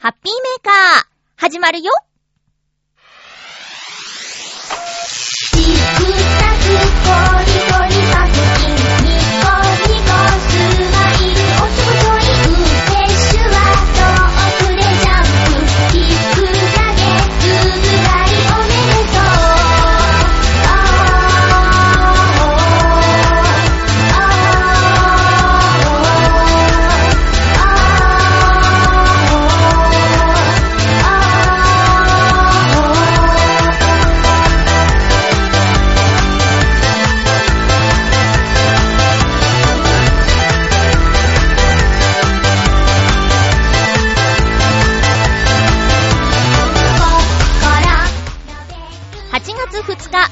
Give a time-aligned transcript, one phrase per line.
[0.00, 1.04] ハッピーメーカー、
[1.34, 1.90] 始まるよ。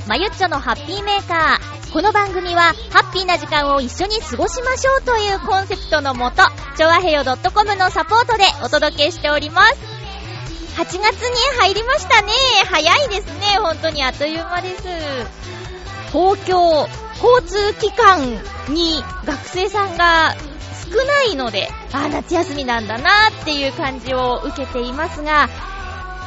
[0.06, 1.92] まゆっちょのハッピーメーカー。
[1.92, 6.44] この番組は、ハッピーな時間を一緒に過ごしましょうというコンセプトのもと、
[6.76, 9.74] ちょわへよ .com のサポートでお届けしております。
[10.76, 11.02] 8月に
[11.58, 12.30] 入りましたね。
[12.70, 13.58] 早いですね。
[13.58, 14.84] 本当にあっという間です。
[16.12, 16.88] 東京、
[17.20, 20.36] 交通機関に学生さんが
[20.88, 23.10] 少ないので、あ、夏休みなんだな
[23.42, 25.48] っていう感じを受けていますが、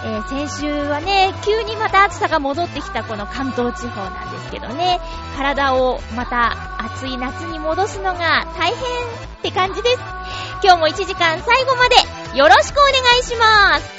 [0.05, 4.99] えー先週はね、急にまた暑さが戻ってきたこの関東地方なんですけどね、
[5.35, 8.77] 体をまた暑い夏に戻すのが大変っ
[9.41, 9.97] て感じです。
[10.63, 13.98] 今日も1時間最後までよろしくお願いします。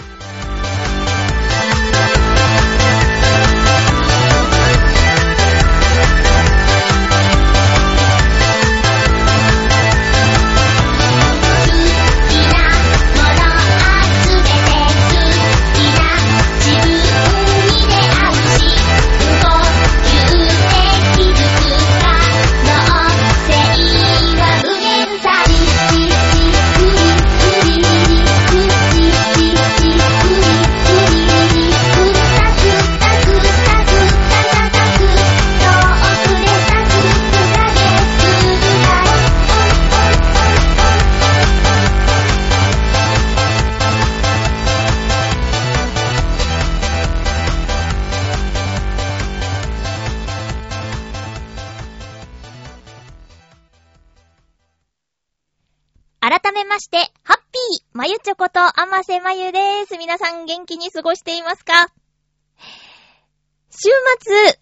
[58.60, 59.97] とあませまゆです。
[59.97, 61.88] 皆さん元気に過ごしていますか？
[63.83, 63.89] 週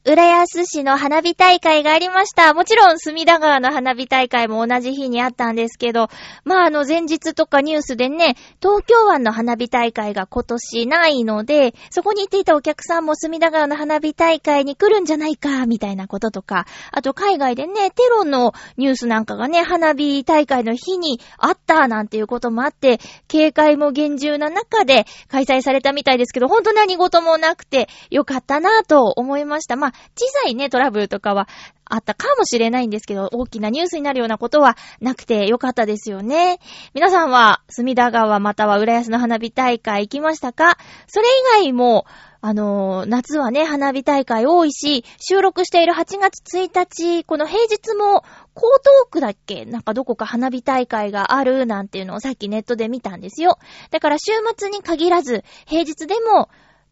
[0.05, 2.55] 末、浦安市の花火大会がありました。
[2.55, 6.09] もちろん、隅田川の花火大会も同じ日にあったんですけど、
[6.45, 29.77] まあ、あの、前日とかニュースでね、東京湾の花火大会が今年ないので、そこに行っていたお客さんも隅田川の花火大会に来るんじゃないか、みたいなこととか、あと海外でね、テロのニュースなんかがね、花火大会の日にあったなんていうこともあって、警戒も厳重な中で開催されたみたいですけど、ほんと何事もなくてよかったなぁと思いました。
[29.77, 31.49] まあ、小さいね、トラブルとかは
[31.85, 36.59] あったかもしれないんですけど、大きなニュースになるようなことはなくてよかったですよね。
[36.95, 40.77] 皆さんは、隅田川または浦安の花火大会行きましたか？
[41.07, 41.27] それ
[41.61, 42.05] 以外も、
[42.41, 48.23] あのー夏はね、花火大会多いし、収録している8月1日、この平日も、
[48.55, 49.65] 江東区だっけ？
[49.65, 53.59] なんかどこか花火大会があるなんていうのをさっきネットで見たんですよ。
[53.91, 56.49] だから週末に限らず、平日でも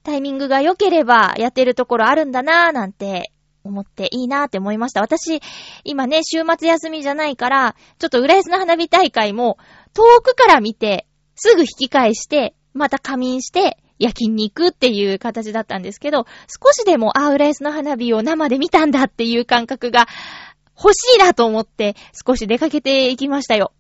[0.06, 3.32] タイミングが良ければやってるところあるんだなぁなんて
[3.64, 5.00] 思っていいなーって思いました。
[5.00, 5.40] 私、
[5.82, 9.58] 今ね、週末休みじゃないから、ちょっと浦安の花火大会も
[9.94, 20.06] 遠くから見て、すぐ引き返して、また仮眠して、夜勤に行くっていう形だったんですけど、少しでも、あ、浦安の花火を生で見たんだっていう感覚が
[20.78, 21.96] 欲しいなと思って、
[22.26, 23.72] 少し出かけていきましたよ。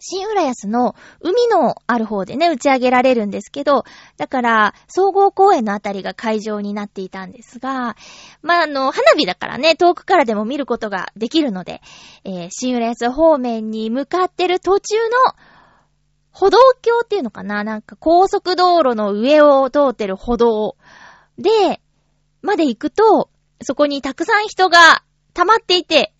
[0.00, 3.84] 新浦安の海のある方でね、打ち上げられるんですけど、
[4.16, 7.96] だから、総合公園のあたりが会場になっていたんですが、
[8.42, 11.82] まあ、あの、花火だからね、遠くからでも見ることができるので、
[12.24, 15.34] えー、新浦安方面に向かってる途中の
[16.32, 20.76] 歩道橋っていうのかななんか高速道路の上を通ってる歩道
[21.38, 21.80] で、
[22.40, 23.28] まで行くと、
[23.62, 25.02] そこにたくさん人が
[25.34, 26.14] 溜まっていて、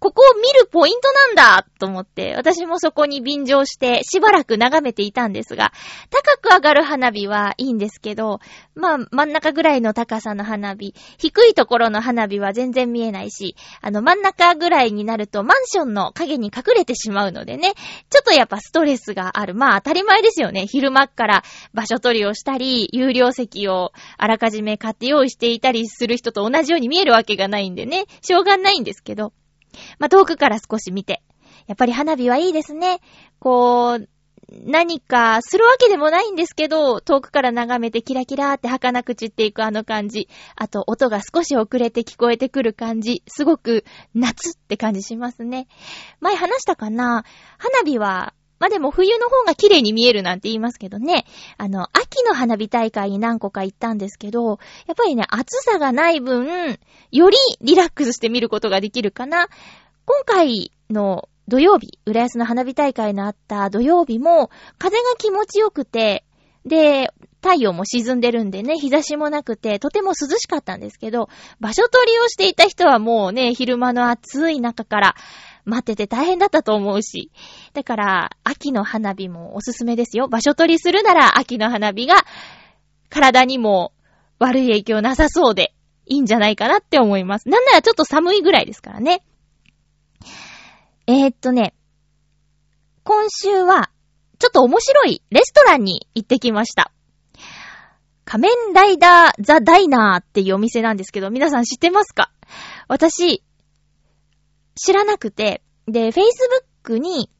[0.00, 5.72] ここを見るポイントなんだと思って、私もそこに便乗してしばらく眺めていたんですが、
[6.08, 8.40] 高く上がる花火はいいんですけど、
[8.74, 17.74] まあ真ん中ぐらいの高さの花火、低いところの花火は全然見えないし、あの真ん中ぐらいになるとマンションの影に隠れてしまうのでね、
[18.08, 19.54] ちょっとやっぱストレスがある。
[19.54, 20.66] まあ当たり前ですよね。
[20.66, 21.44] 昼間っから
[21.74, 29.34] 場所取りをしたり、有料席をあらかじめ買って用意していたりする人と同じように見えるわけがないんでね、しょうがないんですけど、
[29.98, 31.22] まあ遠くから少し見て、
[31.66, 33.00] やっぱり花火はいいですね。
[33.38, 34.08] こう、
[34.64, 40.28] 何かするわけでもないんですけど、遠くから眺めてキラキラーって儚く散っていくあの感じ。
[40.56, 43.22] あと、音が少し遅れて聞こえてくる感じ。
[43.28, 45.68] すごく夏って感じしますね。
[46.18, 47.24] 前話したかな？
[47.58, 51.24] 花火は、まあ、でも冬の方が綺麗に見えるなんて言いますけどね。
[51.56, 56.78] あの、秋の花火大会に何個か行ったんですけど、やっぱりね、暑さがない分、
[57.10, 59.48] よりリラックスして見ることができるかな。
[60.04, 66.24] 今回の土曜日、浦安の花火大会のあった土曜日も、風が気持ちよくて、
[66.66, 67.10] で、
[67.42, 75.14] 太陽も沈んでるんでね、日差しもなくて、とても涼しかったんですけど、場所取りをしていた人はもうね、昼間の暑い中から
[75.64, 77.30] 待ってて大変だったと思うし。
[77.72, 80.28] だから、秋の花火もおすすめですよ。
[80.28, 82.14] 場所取りするなら秋の花火が、
[83.08, 83.92] 体にも
[84.38, 85.74] 悪い影響なさそうで、
[86.06, 87.48] いいんじゃないかなって思います。
[87.48, 89.22] なんならちょっと寒いぐらいですからね。
[91.06, 91.74] えー、っとね、
[93.04, 93.90] 今週は、
[94.38, 96.92] ちょっと面白いレストランに行ってきました。
[98.24, 102.30] 仮面ライダーザ・ダイナーっていうお店なんですけど、皆さん知ってますか？
[102.86, 103.42] 私、
[104.82, 107.30] 知らなくて、で、Facebook に、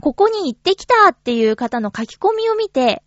[0.00, 3.04] ここに行ってきたっていう方の書き込みを見て、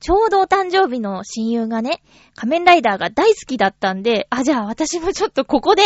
[0.00, 2.02] ちょうどお誕生日の親友がね、
[2.34, 5.82] 仮面ライダーが大好きだったんで、あ、じゃあ私もちょっとここで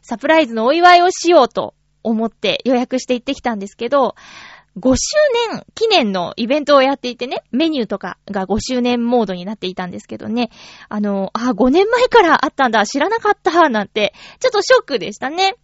[0.00, 4.16] サプライズのお祝いをしようと思って予約して行ってきたんですけど、
[4.78, 4.98] 5周
[5.50, 10.50] 年記念のイベントをやっていてね、メニューとかが5周年モードになっていたんですけどね、
[10.88, 15.56] あの、あ、5年前からあったんだ、知らなかった、なんて、ちょっとショックでしたね。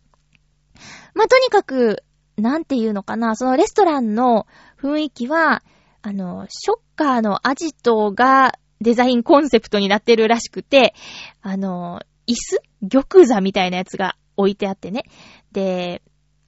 [1.14, 2.02] まあ、とにかく、
[2.36, 4.46] なんていうのかな、そのレストランの
[4.80, 5.62] 雰囲気は、
[6.02, 10.94] あの、ショッカーのアジトがデザインコンセプトになってるらしくて、
[11.42, 15.04] あの、椅子玉座みたいなやつが置いてあってね。
[15.52, 16.02] で、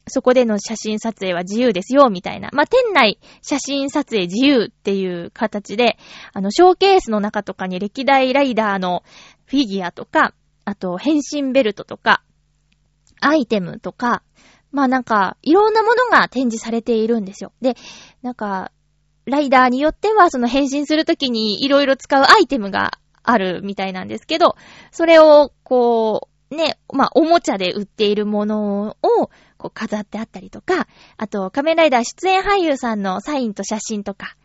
[0.07, 2.51] そこでの写真撮影は自由ですよ、みたいな。
[2.53, 5.99] まあ、店内写真撮影自由っていう形で、
[6.33, 9.03] あの、ショーケースの中とかに歴代ライダーの
[9.47, 10.35] フィギュアとか、
[10.65, 12.23] あと、変身ベルトとか、
[13.20, 14.22] アイテムとか、
[14.72, 17.52] まあなんか、いろんなものが展示されているんですよ。
[17.61, 17.76] で、
[18.22, 18.72] なんか、
[19.26, 24.56] ライダーによっては、その変身するときにいろいろ使うアイテムがあるみたいなんですけど、
[24.93, 34.37] それを、こう、ね、まあ、おもちゃで売っているものを、こう飾ってあったりとか、あと、仮面ライダー出演俳優さんのサインと写真とか、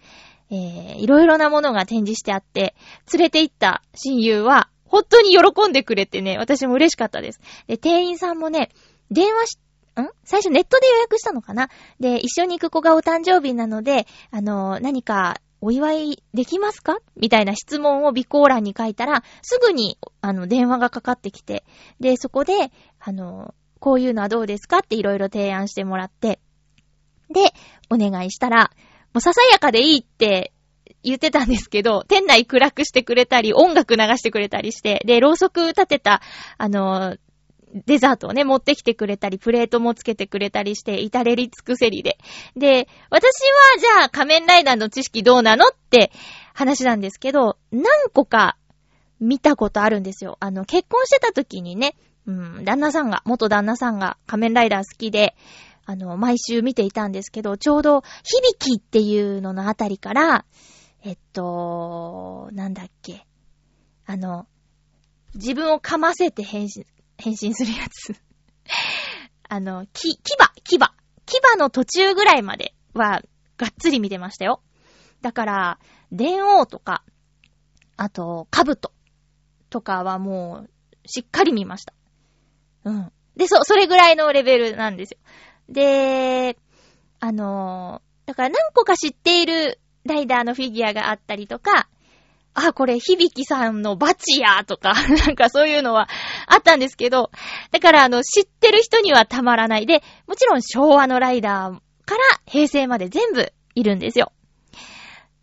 [0.51, 2.75] えー、いろいろなものが展示してあって、
[3.13, 7.41] 連れて行った親友は、本当に喜んでくれてね、私も嬉しかったです。
[7.67, 8.69] で、店員さんもね、
[9.11, 9.59] 電話し、
[10.01, 10.09] ん？
[10.23, 11.69] 最初ネットで予約したのかな？
[11.99, 16.97] で、一緒に行く子がお誕生日なので、あの、何かお祝いできますか？
[17.15, 21.63] みたいな質問を備考欄に書いたら、すぐに、あの、電話がかかってきて、
[21.99, 24.79] で、そこで、あの、こういうのはどうですか？
[24.79, 26.39] っていろいろ提案してもらって、
[27.29, 27.53] で、
[27.89, 28.71] お願いしたら、
[29.13, 30.51] もうささやかでいいって
[31.05, 36.21] 言ってたんですけど、店内暗くしてくれたり、音楽流してくれたりして、で、ろうそく立てた、
[36.57, 37.17] あの、
[37.85, 42.17] デザートをね、持ってきてくれたり、プレートもつけてくれたりして、至れり尽くせりで。
[42.55, 46.11] で、私はじゃあ仮面ライダーの知識どうなのって
[46.53, 48.57] 話なんですけど、何個か
[49.19, 50.37] 見たことあるんですよ。
[50.39, 55.35] あの、結婚してた時にね、うん、旦那さんが、元旦那さんが仮面ライダー好きで、
[55.85, 60.45] あの、毎週見ていたんですけど、ちょうど、響きっていうののあたりから、
[61.05, 63.27] えっと、なんだっけ。
[64.07, 64.47] あの、
[65.35, 66.87] 自分を噛ませて変身、
[67.19, 68.19] 変身するやつ。
[69.47, 70.79] あの、き、牙、牙。
[70.79, 73.21] 牙の途中ぐらいまでは、
[73.57, 74.63] がっつり見てましたよ。
[75.21, 75.79] だから、
[76.11, 77.03] 電王とか、
[77.97, 78.91] あと、兜
[79.69, 80.69] とかはもう、
[81.07, 81.93] しっかり見ました。
[82.83, 83.11] うん。
[83.35, 85.19] で、そ、それぐらいのレベルなんですよ。
[85.69, 86.57] で、
[87.19, 91.87] あの、だから何個か知っているライダーのフィギュアがあったりとか、
[92.53, 94.93] あ、これ、響さんのバチやとか、
[95.27, 96.07] なんかそういうのは
[96.47, 97.29] あったんですけど、
[97.71, 99.85] だからあの、知ってる人にはたまらない。
[99.85, 101.73] で、もちろん昭和のライダー
[102.05, 104.31] から平成まで全部いるんですよ。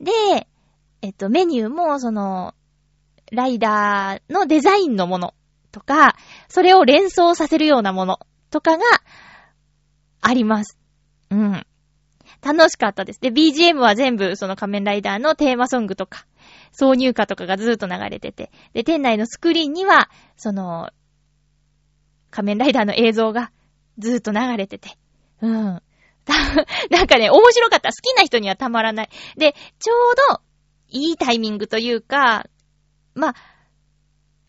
[0.01, 0.11] で、
[1.03, 2.55] えっと、メニューも、その、
[3.31, 5.35] ライダーのデザインのもの
[5.71, 6.17] とか、
[6.49, 8.85] それを連想させるようなものとかが
[10.23, 10.79] あります。
[11.31, 11.67] うん。
[12.43, 13.21] 楽しかったです。
[13.21, 16.27] で、BGM は全部その仮面ライダーのテーマソングとか、
[16.73, 20.91] 挿入歌とかがずーっと流れてて、で、店内のスクリーンには、その、
[22.31, 23.53] 仮面ライダーの映像が
[23.99, 24.97] ずーっと流れてて、
[25.41, 25.83] うん。
[26.91, 27.91] なんかね、面白かった。
[27.91, 29.11] 好きな人にはたまらない。
[29.37, 30.41] で、ちょうど、
[30.89, 32.47] いいタイミングというか、
[33.15, 33.35] まあ、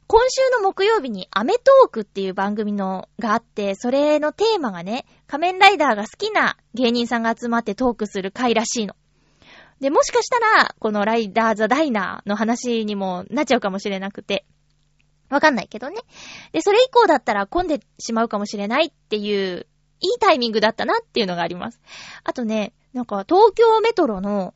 [0.07, 8.95] 今週の木曜日にアメトークっていう番組のがあって、それのテーマがね、仮面ライダーが好きな芸人さんが集まってトークする回らしいの。
[9.79, 14.45] で、もしかしたら、このライダーザダイナーの話にもなっちゃうかもしれなくて、
[15.29, 15.98] わかんないけどね。
[16.51, 19.67] で、それ以降だったら混んでしまうかもしれないっていう、
[20.00, 21.79] いいタイミングだったなっていうのがあります。
[22.24, 24.53] あとね、なんか東京メトロの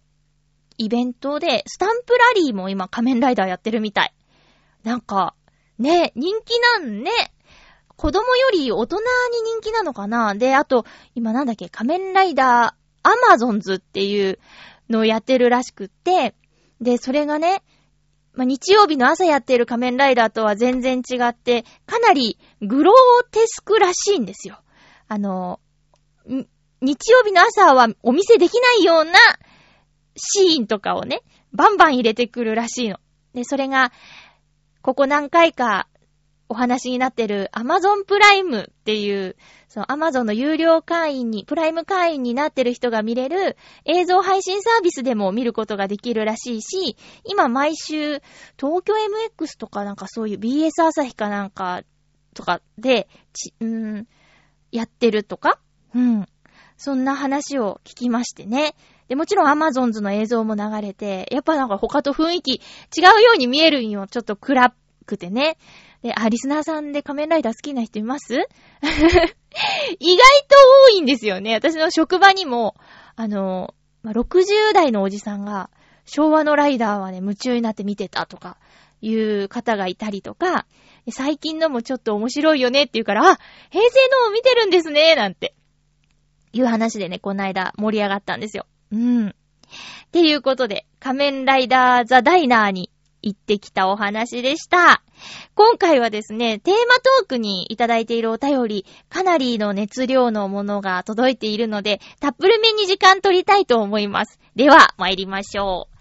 [0.78, 4.14] イベントで、スタンプラリーも今仮面ライダーやってるみたい。
[4.84, 5.36] なんか、
[5.80, 7.12] ね、人気なんね。
[7.96, 9.04] 子供より大人に
[9.44, 14.40] 人気なのかなで、あと、今なんだっけ、仮面ライダーアマゾンズっていう
[14.90, 16.36] のをやってるらしくって、
[16.80, 17.64] で、それがね、
[18.34, 24.60] まあ、日曜日の朝やってる仮面ライダーとは全然違って、かなりグローテスクらしいんですよ。
[25.08, 25.60] あの、
[26.82, 29.14] 日曜日の朝はお見せできないような
[30.16, 33.00] シーンとかをね、バンバン入れてくるらしいの。
[33.34, 33.92] で、それが、
[34.88, 35.90] ここ何回か
[36.48, 39.36] お話になってる Amazon プライムっていう、
[39.68, 48.22] その Amazon の有料会員に、プライム会員になってる人が見れる映像配信サービスでも見ることができるらしいし、今毎週、
[48.58, 48.94] 東京
[49.38, 51.82] MX とかなんかそういう BS 朝日かなんか
[52.34, 54.06] とかで、ち、うー、
[54.72, 55.60] やってるとか？
[55.94, 56.26] うん。
[56.78, 58.74] そんな話を聞きましてね。
[59.08, 64.08] で、もちろん Amazons の映像も流れて、やっぱなんか他と雰囲気違うように見えるんよ。
[64.08, 64.74] ちょっと暗
[65.06, 65.58] くてね。
[66.02, 68.34] で、あ、リスナーさんで仮面ライダー好きな人います？
[70.00, 70.56] 意外と
[70.88, 71.54] 多いんですよね。
[71.56, 72.76] 私の職場にも、
[73.16, 73.74] あの、
[74.04, 75.70] ま60代のおじさんが、
[76.06, 78.58] 昭和のライダーはね、夢中になって見てたとか、
[79.02, 80.66] いう方がいたりとか、
[81.10, 85.56] 最近のもちょっと面白いよねって言うから、あ、平成のを見てるんですね、なんて、
[86.54, 88.66] いう話でね、この間盛り上がったんですよ。
[88.92, 89.28] うん。
[89.30, 89.34] っ
[90.12, 92.90] ていうことで、仮面ライダーザダイナーに
[93.22, 95.04] 行ってきたお話でした。
[95.56, 104.40] 今回はですね、テーマトークにいただいているお便り、かなりの熱量のものが届いているので、たっぷりめに時間取りたいと思います。
[104.56, 105.98] では、参りましょう。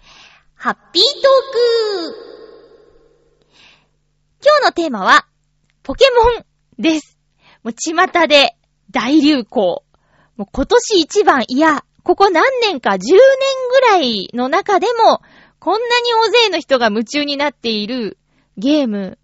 [0.53, 2.37] ハッピートーク
[4.43, 5.27] 今日のテーマは、
[5.83, 6.45] ポケモン
[6.81, 7.17] です。
[7.63, 8.55] もう巷で
[8.91, 9.83] 大流行。
[10.37, 12.99] もう今年一番、いや、ここ何年か10年
[13.69, 15.21] ぐらいの中でも、
[15.59, 18.17] こんなに大勢の人が夢中になっている
[18.57, 19.19] ゲーム、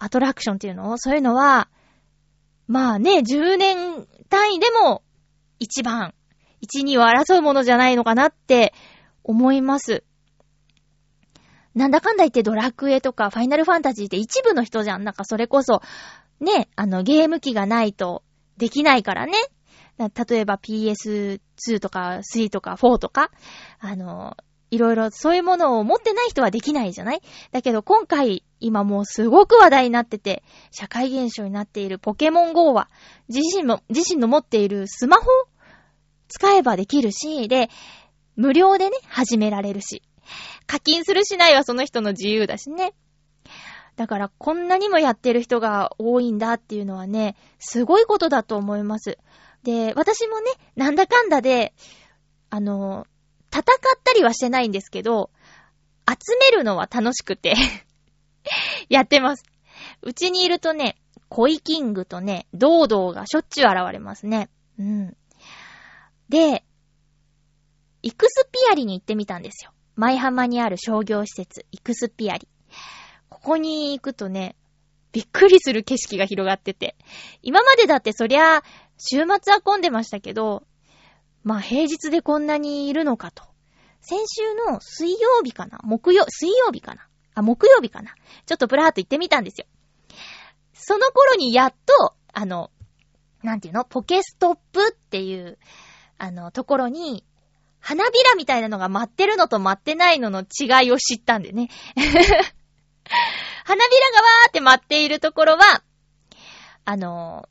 [0.00, 0.98] アトラクションっていうの？
[0.98, 1.68] そういうのは、
[2.66, 5.02] まあね、10年単位でも
[5.60, 6.14] 一番、
[6.60, 8.74] 一、二を争うものじゃないのかなって
[9.22, 10.02] 思います。
[11.76, 15.04] なんだかんだ言ってドラクエとかファイナルファンタジーって一部の人じゃん。
[15.04, 15.80] なんかそれこそ、
[16.40, 18.24] ね、あのゲーム機がないと
[18.56, 19.34] できないからね。
[19.96, 23.30] 例えば PS 2とか3とか4とか、
[23.78, 24.36] あの、
[24.70, 27.22] いろいろそういうものを持ってない人はできないじゃない？
[27.52, 30.42] だけど今回、今もうすごく話題になってて、
[30.72, 32.88] 社会現象になっているポケモン GO は、
[33.28, 35.24] 自身も、自身の持っているスマホ
[36.28, 37.68] 使えばできるし、で、
[38.36, 40.02] 無料でね、始められるし。
[40.66, 42.94] 課金するしないはその人の自由だしね。
[43.96, 49.18] だからこんなにもやってる人が多いんだっていうのはね、すごいことだと思います。
[49.64, 51.74] で、私もね、なんだかんだで、
[52.50, 53.06] あの、
[53.50, 53.64] 戦っ
[54.04, 55.30] たりはしてないんですけど、
[56.08, 57.54] 集めるのは楽しくて
[58.90, 59.44] やってます。
[60.02, 60.96] うちにいるとね、
[61.30, 64.50] コイキングとね、ドードーがしょっちゅう現れますね。
[64.78, 65.16] うん。
[66.28, 66.62] で、
[68.02, 69.72] イクスピアリに行ってみたんですよ。
[69.96, 72.46] 舞浜にある商業施設、イクスピアリ。
[73.30, 74.56] ここに行くとね、
[75.14, 76.96] びっくりする景色が広がってて。
[77.40, 78.62] 今までだってそりゃ、
[78.98, 80.64] 週末は混んでましたけど、
[81.42, 83.44] まあ平日でこんなにいるのかと。
[84.00, 85.78] 先週の水曜日かな？
[85.82, 87.06] 木曜、水曜日かな？
[87.34, 88.14] あ、木曜日かな？
[88.46, 89.66] ちょっとプラーっと行ってみたんですよ。
[90.74, 92.70] その頃にやっと、あの、
[93.42, 93.84] なんていうの？
[93.84, 95.58] ポケストップっていう、
[96.18, 97.24] あの、ところに、
[97.80, 101.68] 花びらみたいなのが舞ってるのと舞ってないのの違いを知ったんでね。
[101.96, 105.82] 花びらがわーって舞っているところは、
[106.86, 107.48] あの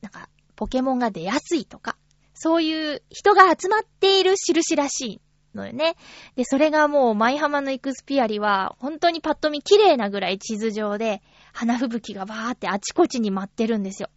[0.00, 1.96] なんか、ポケモンが出やすいとか、
[2.34, 5.20] そういう人が集まっている印らしい
[5.54, 5.96] のよね。
[6.36, 11.22] で、それがもう、舞浜のイクスピアリは、本当にパッと見綺麗なぐらい地図上で、
[11.52, 14.10] 花吹雪がバーってあちこちに舞ってるんですよ。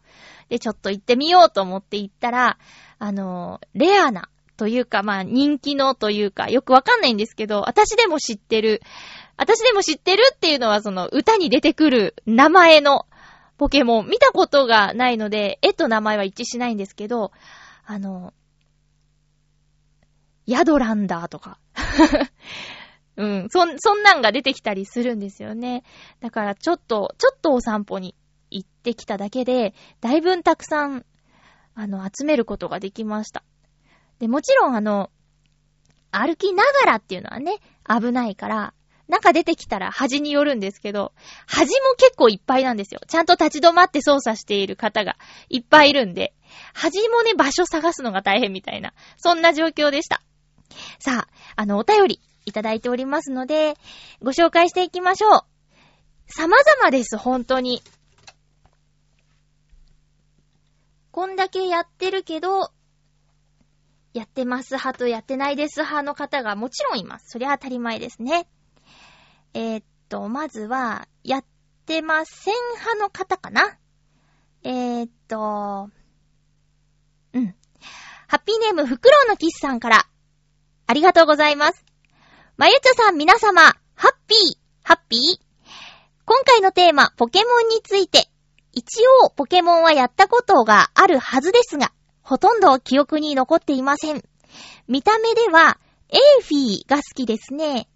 [0.50, 2.58] で、ちょっと行ってみようと思って行ったら、
[3.00, 8.82] あの、レアな、というか、まあ、人気のというか、よくわかんないんですけど、私でも知ってる、
[9.38, 13.06] 私でも知ってるっていうのは、その、歌に出てくる名前の
[13.60, 17.34] ポケモン、見たことがないので、絵と名前は一致しないんですけど、
[17.86, 18.34] あの、
[20.46, 21.60] ヤドランダーとか。
[23.18, 25.84] うん、そん、そんなんが出てきたりするんですよね。
[26.22, 28.16] だからちょっと、ちょっとお散歩に
[28.50, 31.06] 行ってきただけで、だいぶんたくさん、
[31.76, 33.44] あの、集めることができました。
[34.20, 35.12] で、もちろんあの、
[36.12, 38.74] 歩きながらっていうのはね、危ないから、
[39.10, 41.14] 中出てきたら端に寄るんですけど、
[41.48, 43.02] 端も結構いっぱいなんですよ。
[43.08, 45.18] ちゃんと立ち止まって操作している方が
[45.50, 46.34] いっぱいいるんで、
[46.74, 50.22] 端もね、場所探すのが大変みたいな、そんな状況でした。
[51.00, 53.74] さあ、あの、お便りいただいておりますので、
[54.22, 55.42] ご紹介していきましょう。
[56.28, 57.82] 様々です、本当に。
[61.12, 62.72] こんだけやってるけど、
[64.14, 67.26] やってます派とやってないです派の方がもちろんいます。
[67.30, 68.48] それは当たり前ですね。
[69.54, 71.46] えーっと、まずは、やっ
[71.86, 73.78] てません派の方かな？
[74.64, 75.90] えーっと、
[77.34, 77.56] うん。
[78.28, 80.08] ハッピーネーム、フクロウのキスさんから、
[80.86, 81.84] ありがとうございます。
[82.58, 83.62] まゆちょさん皆様、
[83.96, 85.20] ハッピー、ハッピー
[86.26, 88.30] 今回のテーマ、ポケモンについて、
[88.72, 91.92] 一応、ポケモンはやったことがあるはずですが、
[92.22, 94.24] ほとんど記憶に残っていません。
[94.88, 95.80] 見た目では、
[96.10, 97.88] エイフィーが好きですね。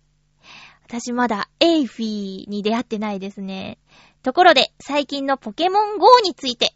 [0.93, 3.79] 私まだエイフィーに出会ってないですね。
[4.21, 6.75] ところで、最近のポケモン GO について、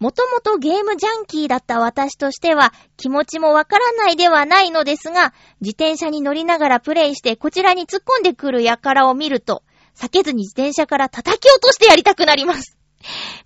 [0.00, 9.62] もともとゲームジャンキーだった私としては気持ちもわからないではないのですが、自転車に乗りながらプレイしてこちらに突っ込んでくる輩を見ると、
[9.96, 12.76] 避けずに自転車から叩き落としてやりたくなります。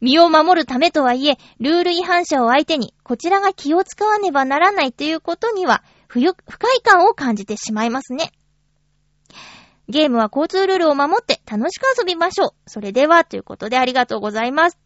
[0.00, 8.32] 身を守るためとはいえ、ルール違反者を相手に、こちらが気を使わねばならないということには、不よ不快感を感じてしまいますね。
[9.88, 12.50] ゲームは交通ルールを守って楽しく遊びましょう。
[12.66, 14.78] それでは、ということでありがとうございます。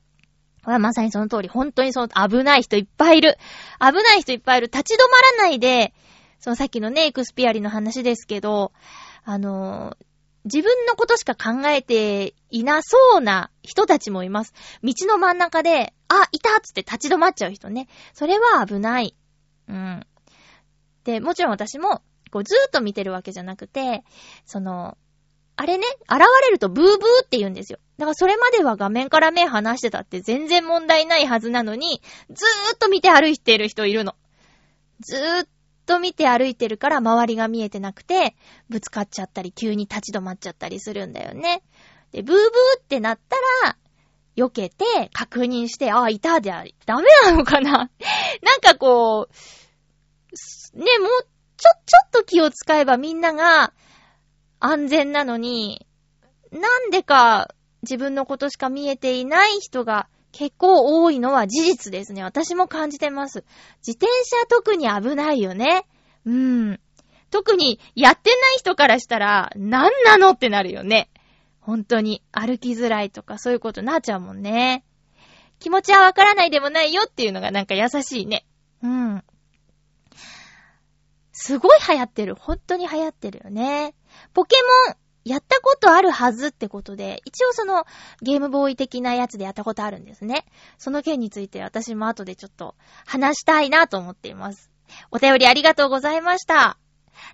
[0.65, 3.37] はまさにその通り、本当にその、危ない人いっぱいいる。
[3.81, 4.67] 危ない人いっぱいいる。
[4.69, 5.93] 立ち止まらないで、
[6.39, 8.73] そのさっきのね、エクスピアリの話ですけど、
[9.25, 10.05] あのー
[10.45, 14.53] 自分のことしか考えていなそうな人たちもいます。
[14.83, 17.87] 道の真ん中で、あ、いたっつって立ち止まっちゃう人ね。
[18.13, 19.17] それは危ない。
[19.69, 20.07] うん。
[21.05, 24.03] で、もちろん私も、こうずーっと見てるわけじゃなくて、
[24.47, 24.97] その、
[25.55, 27.79] あれね、現れるとブーブーって言うんですよ。
[27.99, 34.17] だからそれまでは画面から目離してたって全然問題ないはずなのに、ずーっと見て歩いてる人いるの。
[35.01, 35.49] ずーっ
[35.85, 38.35] と見て歩いてるから周りが見えてなくて、
[38.71, 41.63] ぶつかっちゃったり急に立ち止まっちゃったりするんだよね。
[42.13, 42.47] で、ブーブー
[42.81, 43.77] ってなったら、
[44.37, 47.91] 避けて確認して、ああ、いたであり、ダメなのかな
[48.41, 51.29] なんかこう、ね、もう、
[51.63, 53.73] ちょ、ちょっと気を使えばみんなが
[54.59, 55.87] 安全なのに、
[56.51, 62.25] なんでか自分のことしか見えていない人が結構多いのは事実ですね。
[62.25, 63.45] 私も感じてます。
[63.87, 65.87] 自転車特に危ないよね。
[66.27, 66.81] うん。
[67.31, 71.11] 特にやってない人からしたら、なんなのってなるよね。
[71.61, 74.85] 本当に歩きづらいとかそういうことになっちゃうもんね。
[75.61, 78.45] 気持ちはわからないでもないよっていうのがなんか優しいね。
[78.83, 79.25] うん。
[81.45, 82.37] すごい流行ってる。
[82.37, 83.97] 本当に流行ってるよね。
[84.33, 84.55] ポケ
[84.87, 87.85] モン、やったことあるはずってことで、一応その
[88.23, 90.45] ゲームボーイ的なやつでやったことあるんですね。
[90.79, 92.77] その件について私も後でちょっと
[93.07, 94.71] 話したいなと思っています。
[95.11, 96.79] お便りありがとうございました。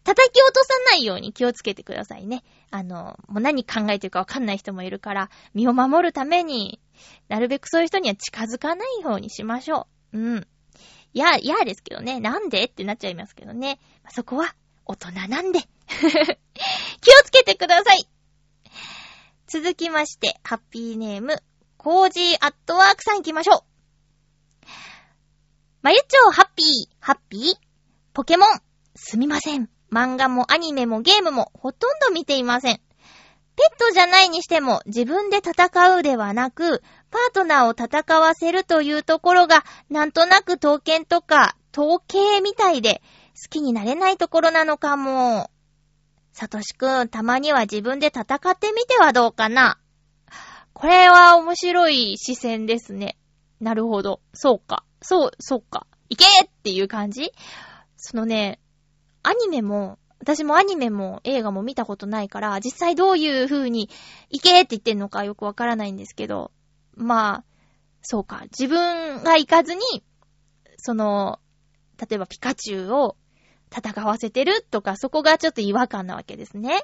[0.04, 2.44] 叩き落とさないように気をつけてくださいね。
[2.70, 6.80] あの、もう何考えてるかわかんない人もいるから、身を守るために、
[7.28, 10.18] なるべくそういう人には近づかないようにしましょう。
[10.18, 10.48] うん。
[11.14, 12.20] いや、嫌ですけどね。
[12.20, 12.64] なんで？
[12.64, 13.78] ってなっちゃいますけどね。
[14.10, 15.60] そこは、大人なんで。
[15.88, 18.08] 気をつけてください。
[19.46, 21.42] 続きまして、ハッピーネーム、
[21.76, 24.66] コージーアットワークさん行きましょう。
[25.80, 26.66] まゆちょうハッピー、
[27.00, 27.54] ハッピー？
[28.12, 28.60] ポケモン、
[28.94, 29.70] すみません。
[29.90, 32.80] 漫画もアニメもゲームもほとんど見ていません。
[33.56, 43.02] ペットじゃないにしても自分で戦うではなく、パートナーを戦わせるというところが、なんとなく闘犬とか闘鶏みたいで
[43.40, 45.50] 好きになれないところなのかも。
[46.32, 49.78] サトシくん、たまには自分で戦ってみてはどうかな。
[50.72, 53.16] これは面白い視線ですね。
[53.60, 54.20] なるほど。
[54.34, 54.84] そうか。
[55.02, 55.86] そう、そうか。
[56.08, 57.32] いけっていう感じ
[57.96, 58.60] そのね、
[59.22, 63.90] アニメも、私もアニメも映画も見たことないから、実際どういう風に、
[64.30, 66.52] いけって言ってんのかよくわからないんですけど、
[66.98, 67.44] まあ、
[68.02, 68.42] そうか。
[68.50, 69.80] 自分が行かずに、
[70.76, 71.40] その、
[71.98, 73.16] 例えばピカチュウを
[73.74, 76.82] 戦わせてるとか、そこがちょっと違和感なわけですね。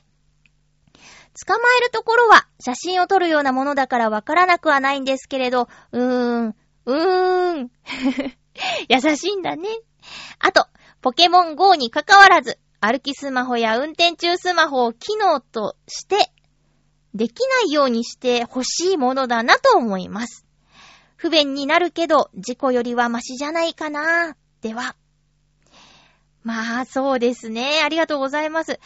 [1.46, 7.70] 捕まえるところは写真を撮るようなものだからわからなくはないんですけれど、うーん、うーん。
[8.88, 9.68] 優しいんだね。
[10.38, 10.68] あと、
[11.00, 16.31] ポケモン GO に関わらず、歩きスマホや運転中スマホを機能として、
[17.14, 20.44] できないようにして欲しいものだなと思います。
[21.16, 24.37] 不便になるけど、事故よりはマシじゃないかな。
[24.61, 24.96] では。
[26.42, 27.81] まあ、そうですね。
[27.83, 28.79] ありがとうございます。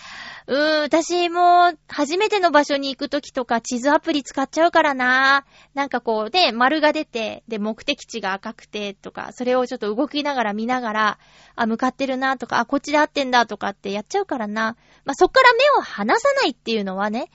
[0.46, 5.44] うーん、私も、初めての場所に行くときとか、地図アプリ使っちゃうからな。
[5.74, 11.18] なんかこう、ね、丸が出て、で、目的地が赤くて、とか、それをちょっと動きながら見ながら、
[11.56, 14.76] あ、向かってるな、とか、あ、こっちで合ってんだ、とかってやっちゃうからな。
[15.04, 17.28] まあ、そっから目を離さないっていうのはね、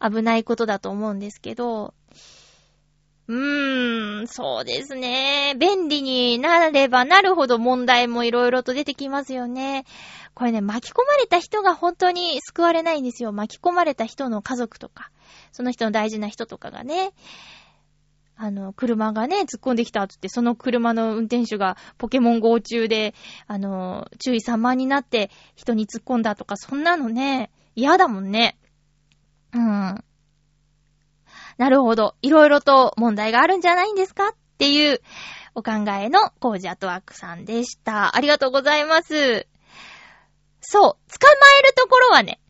[0.00, 1.94] 危ないことだと思うんですけど、
[3.28, 5.54] うーん、そうですね。
[5.56, 9.84] 便利になればなるほど問題もいろいろと出てきますよね。
[10.34, 13.30] これね、巻き込まれた人が本当に救われないんですよ。
[13.30, 15.12] 巻き込まれた人の家族とか、
[15.52, 17.12] その人の大事な人とかがね、
[18.42, 23.14] あの、車がね、突っ込んできたっつって、その車の運転手がポケモン GO 中で、
[23.46, 28.56] あの、注意散漫になって人に突っ込んだとか、そんなのね、嫌だもんね。
[29.52, 30.04] うん。
[31.58, 32.14] なるほど。
[32.22, 35.00] いろいろと問題があるんじゃないんですかっていう
[35.54, 38.16] お考えのコージアトワークさんでした。
[38.16, 39.46] ありがとうございます。
[40.60, 40.82] そう。
[40.82, 42.40] 捕まえるところはね、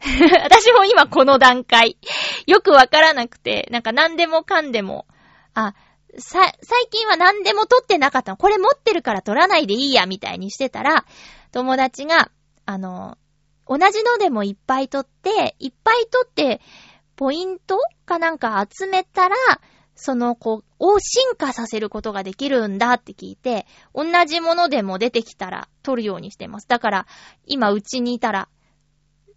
[0.00, 1.98] 私も今この段階、
[2.46, 5.06] よくわからなくて、なんか何でもかんでも、
[5.54, 5.74] あ、
[6.18, 8.36] さ、最近は何でも撮ってなかったの。
[8.36, 11.04] これ持ってるから撮らないでいいや、みたいにしてたら、
[11.52, 12.30] 友達が、
[12.64, 13.18] あの、
[13.68, 16.60] 同じのでもいっぱい撮って、いっぱい撮って、
[17.16, 19.36] ポイントかなんか集めたら、
[19.94, 26.68] その子を進化させることができるんだって聞いて、同じものでも出てきたら取るようにしてます。
[26.68, 27.06] だから、
[27.46, 28.48] 今うちにいたら、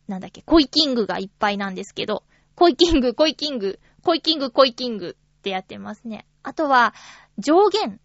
[0.08, 2.24] なんだっけ、コイキングがいっぱいなんですけど、
[2.56, 6.28] コイキング、コイキング、コイキング、コイキングってやってますね。
[6.44, 6.94] あとは、
[7.40, 8.00] 上限。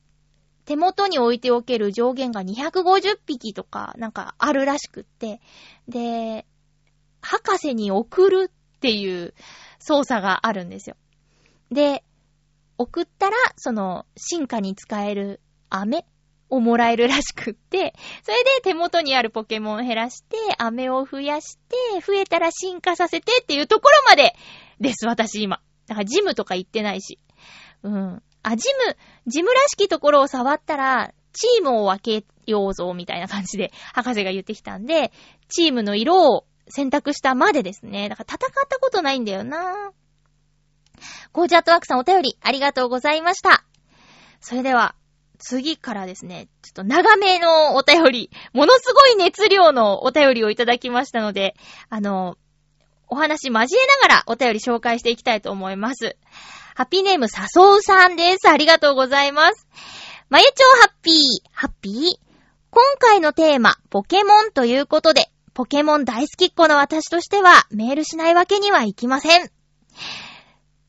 [0.67, 5.41] 手元に置いておける上限が250匹とか、なんかあるらしくって。
[5.89, 6.45] で、
[7.23, 9.33] 博士に送るっていう
[9.79, 10.97] 操作があるんですよ。
[11.71, 12.05] で、
[12.79, 16.05] 送ったら、その、進化に使える飴
[16.51, 24.35] をもらえるらしくって、それで手元にあるポケモンを減らして、飴を増やして、増えたら進化させてっていうところまで
[24.81, 25.61] です、私今。
[25.87, 27.19] だからジムとか行ってないし。
[27.83, 28.23] うん。
[28.47, 35.11] あ、ジム、ジムらしきところを触ったら、チームを分けようぞ、みたいな感じで、博士が言ってきたんで、
[35.49, 38.09] チームの色を選択したまでですね。
[38.09, 39.91] だから戦ったことないんだよな
[41.33, 43.65] コージャットワークさんお便りありがとうございました。
[44.41, 44.95] それでは、
[45.39, 51.57] 次からですね、ちょっと長めのお便り、ものすごい熱量のお便りをいただきましたので、
[51.89, 52.39] あの、
[53.09, 56.17] お話交えながらお便り紹介していきたいと思います。
[56.77, 58.51] ハッピーネーム、さそうさんです。
[58.51, 59.67] ありがとうございます。
[60.29, 61.15] まゆちょうハッピー、
[61.51, 61.93] ハッピー？
[62.69, 69.51] 今回のテーマ、ポケモンということで、ポケモン大好きっ子の私としては、メールしないわけにはいきません。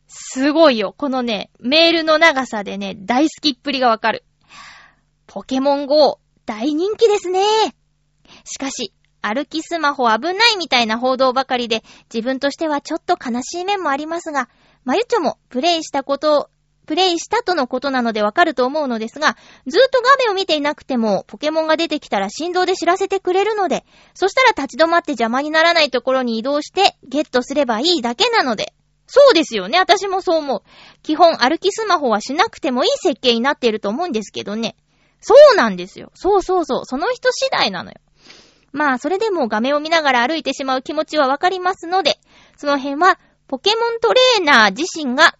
[0.10, 0.93] すごいよ。
[0.97, 4.26] このね、メールの長さでね、大好きっぷりがわかる。
[5.26, 7.39] ポケモン GO、大人気ですね。
[8.43, 11.82] しかし、歩きスマホ危ないみたいな報道ばかりで、
[12.13, 14.50] 自分としてはちょっと悲しい面もありますが、
[14.88, 16.50] まゆちょもプレイしたこと
[16.86, 19.36] プレイしたとのことなのでわかると思うのですが、
[19.67, 28.73] ずっと画面を見ていなくても、ポケモンが出てきたら振動で知らせてくれるので、そしたら立ち止まって邪魔にならないところに移動して、ゲットすればいいだけなので。
[29.08, 29.78] そうですよね。
[29.78, 30.62] 私もそう思う。
[31.04, 34.78] 基本歩きスマホはしなくてもいい設計になっていると思うんですけどね。
[35.19, 36.13] そうなんですよ。
[36.15, 36.86] そうそうそう。
[36.86, 37.97] その人次第なのよ。
[38.71, 42.19] まあ、それでも画面を見ながら歩いてしまう気持ちはわかりますので、
[42.58, 45.38] その辺は、ポケモントレーナー自身が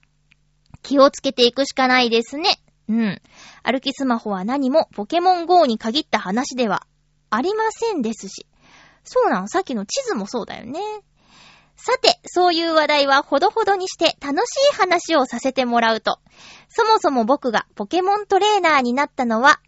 [0.82, 2.62] 気をつけていくしかないですね。
[2.88, 3.22] うん。
[3.64, 6.88] 歩きスマホは何もポケモン GO に限った話では
[7.30, 8.48] ありませんですし。
[9.04, 10.80] そうなのさっきの地図もそうだよね。
[11.76, 16.20] さて、そういう話題はほどほどにして楽しい話をさせてもらうと、
[16.70, 19.60] そもそも僕がポケモントレーナーになったのは、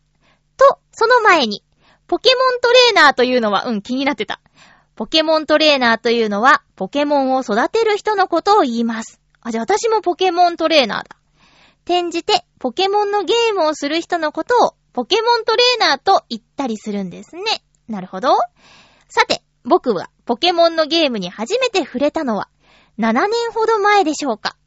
[0.58, 1.64] と、その前に、
[2.08, 4.42] ポケモントレーナーというのは、うん、気になってた。
[5.00, 9.22] ポケモントレーナーというのは、ポケモンを育てる人のことを言います。
[9.40, 11.16] あ、じゃあ私もポケモントレーナーだ。
[11.86, 17.44] 転じて、ポケモンのゲームをする人のことを、ポケモントレーナーと言ったりするんですね。
[17.88, 18.28] なるほど。
[19.08, 22.50] さて、僕はポケモンのゲームに初めて触れたのは、
[22.98, 24.58] 7年ほど前でしょうか。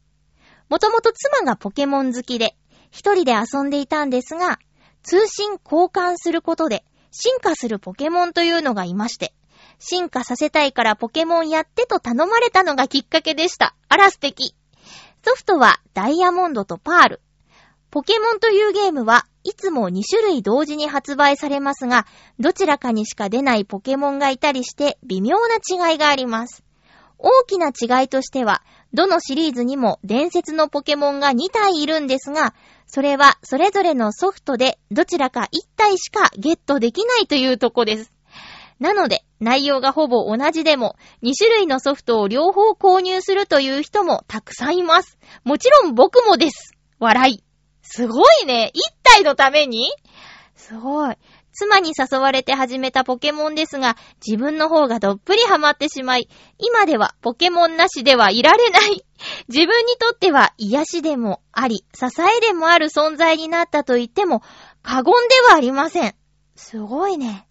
[0.71, 2.57] もともと妻がポケモン好きで、
[2.91, 4.59] 一人で遊んでいたんですが、
[5.03, 9.35] 通信交換することで、進化するポケモンというのがいまして、
[9.85, 13.75] 進化させたいからポケモンやってと頼まれたのがきっかけでした。
[13.89, 14.55] あら素敵。
[15.25, 17.21] ソフトはダイヤモンドとパール。
[17.91, 22.07] ポケモンというゲームはいつも2種類同時に発売されますが、
[22.39, 26.63] どちらかにしか出ないポケモンがいたりして微妙な違いがあります。
[27.19, 32.55] 大きな違いとしては、どのシリーズにも伝説のポケモンが2体いるんですが、
[32.87, 38.13] それはそれぞれのソフトでどちらか1体しかゲットできないというとこです。
[38.81, 45.19] なので、内容がほぼ同じでも、2種類のソフトを両方購入するという人もたくさんいます。
[45.45, 46.75] もちろん僕もです。
[46.99, 47.45] 笑い。
[47.83, 48.71] すごいね。
[48.73, 49.89] 一体のために？
[50.55, 51.17] すごい。
[51.55, 56.29] 妻に誘われて始めたポケモンですが、自分の方がどっぷりハマってしまい、
[56.59, 59.05] 今ではポケモンなしではいられない。
[59.49, 64.43] 自分にとっては癒しでもあり、支えでもある存在になったと言っても
[64.83, 66.15] 過言ではありません。
[66.57, 67.47] すごいね。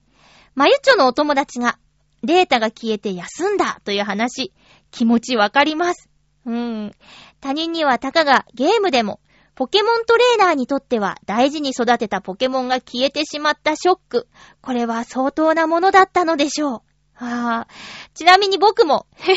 [0.56, 1.78] まゆちょのお友達が、
[2.24, 4.54] データが消えて休んだという話、
[4.92, 6.10] 気持ちわかります。
[6.46, 6.96] うん。
[7.40, 9.20] 他人にはたかがゲームでも、
[9.56, 14.28] ポケモントレーナーにとっては大事に育てたポケモンが消えてしまったショック。
[14.62, 16.82] これは相当なものだったのでしょう。
[17.16, 17.68] ああ。
[18.14, 19.36] ちなみに僕も、へへ、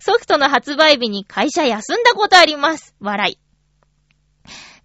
[0.00, 2.94] ソフトの発売日に会社休んだことあります。
[3.00, 3.38] 笑い。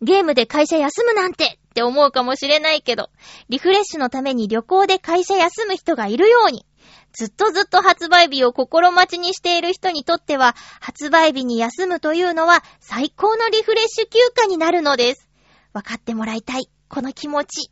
[0.01, 3.09] ゲームで会社休むなんてって思うかもしれないけど、
[3.49, 6.65] リフレッシュのために旅行で会社休む人がいるように、
[7.11, 15.27] ずっとずっと発売日を心待ちにしている人にとっては、発売日に休むというのは最高のリフレッシュ休暇になるのです。
[15.73, 17.69] わかってもらいたい、この気持ち。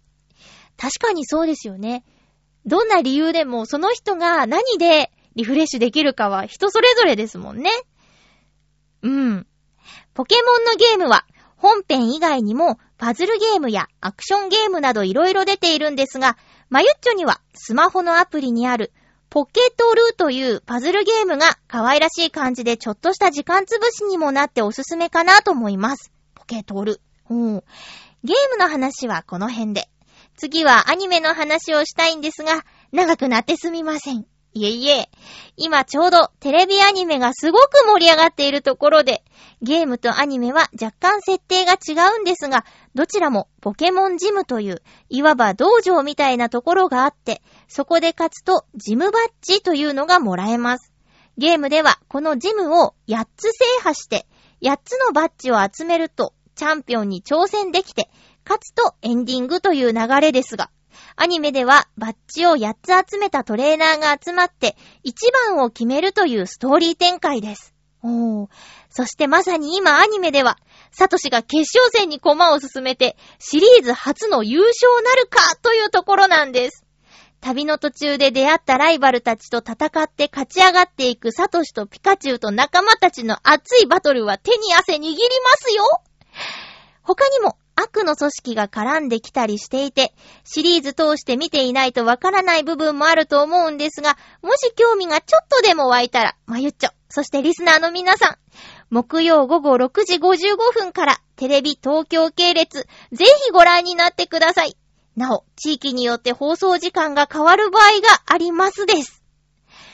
[0.76, 2.04] 確かにそうですよね。
[2.66, 7.72] どんな理由でもその人が何でリフレッシュできるかは人それぞれですもんね。
[9.02, 9.48] うん。
[10.14, 11.26] ポケモンのゲームは
[11.64, 16.38] 本編以外にもパズルゲームやアクションゲームなどいろいろ出ているんですが、
[16.70, 18.94] マユッチョにはスマホのアプリにある
[19.30, 26.14] ポケトルーというパズルゲームが可愛らしい感じでちょっとした時間つぶしにもなっておすすめかなと思います。
[26.34, 27.02] ポケトル。
[27.30, 27.64] うん。
[28.24, 29.90] ゲームの話はこの辺で。
[30.38, 32.64] 次はアニメの話をしたいんですが、
[32.94, 34.26] 長くなってすみません。
[34.56, 35.10] いえいえ、
[35.58, 39.24] 今ちょうどテレビアニメがすごく盛り上がっているところで、
[39.64, 42.64] ゲームとアニメは若干設定が違うんですが、
[42.96, 50.94] どちらもポケモンジムという、いわば道場みたいなところがあって、そこで勝つとジムバッジというのがもらえます。
[51.38, 54.28] ゲームではこのジムを8つ制覇して、
[54.62, 58.10] 8つのバッジを集めるとチャンピオンに挑戦できて、
[58.46, 60.70] 勝つとエンディングという流れですが、
[61.16, 67.74] アニメではバッジを8つ集めたトレーナーが集まって一番を決めるというストーリー展開です。
[68.04, 68.50] おー。
[68.90, 70.58] そしてまさに今アニメでは、
[70.94, 76.86] サトシが決勝戦に駒を進めてシリーズ初の優勝なるかというところなんです。
[77.42, 85.18] 旅の途中で出会ったライバルたちと戦って勝ち上がっていくサトシとピカチュウと仲間たちの熱いバトルは手に汗握りま
[85.58, 85.84] すよ。
[87.02, 98.38] 他にも悪の組織が絡んできたりしていて、シリーズ通して見ていないとわからない部分もあると思うんですが、もし興味がちょっとでも湧いたら、まゆっちょ、そしてリスナーの皆さん、
[98.94, 104.78] 木曜午後6時55分からテレビ東京系列、ぜひご覧になってください。
[105.16, 109.24] なお、地域によって放送時間が変わる場合がありますです。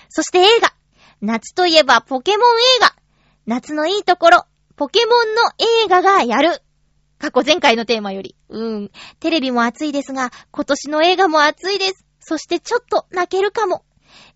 [0.09, 0.73] そして映画。
[1.21, 2.93] 夏といえばポケモン映画。
[3.45, 5.43] 夏のいいところ、ポケモンの
[5.85, 6.61] 映画がやる。
[7.19, 8.35] 過去前回のテーマより。
[8.49, 8.91] うーん。
[9.21, 12.05] テレビも暑いですが、今年の映画も暑いです。
[12.19, 13.85] そしてちょっと泣けるかも。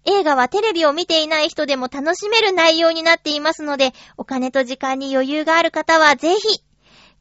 [0.05, 6.63] 映画はテレビを見ていない人でも楽しめる内容になっていますので、お金と時間に余裕がある方はぜひ、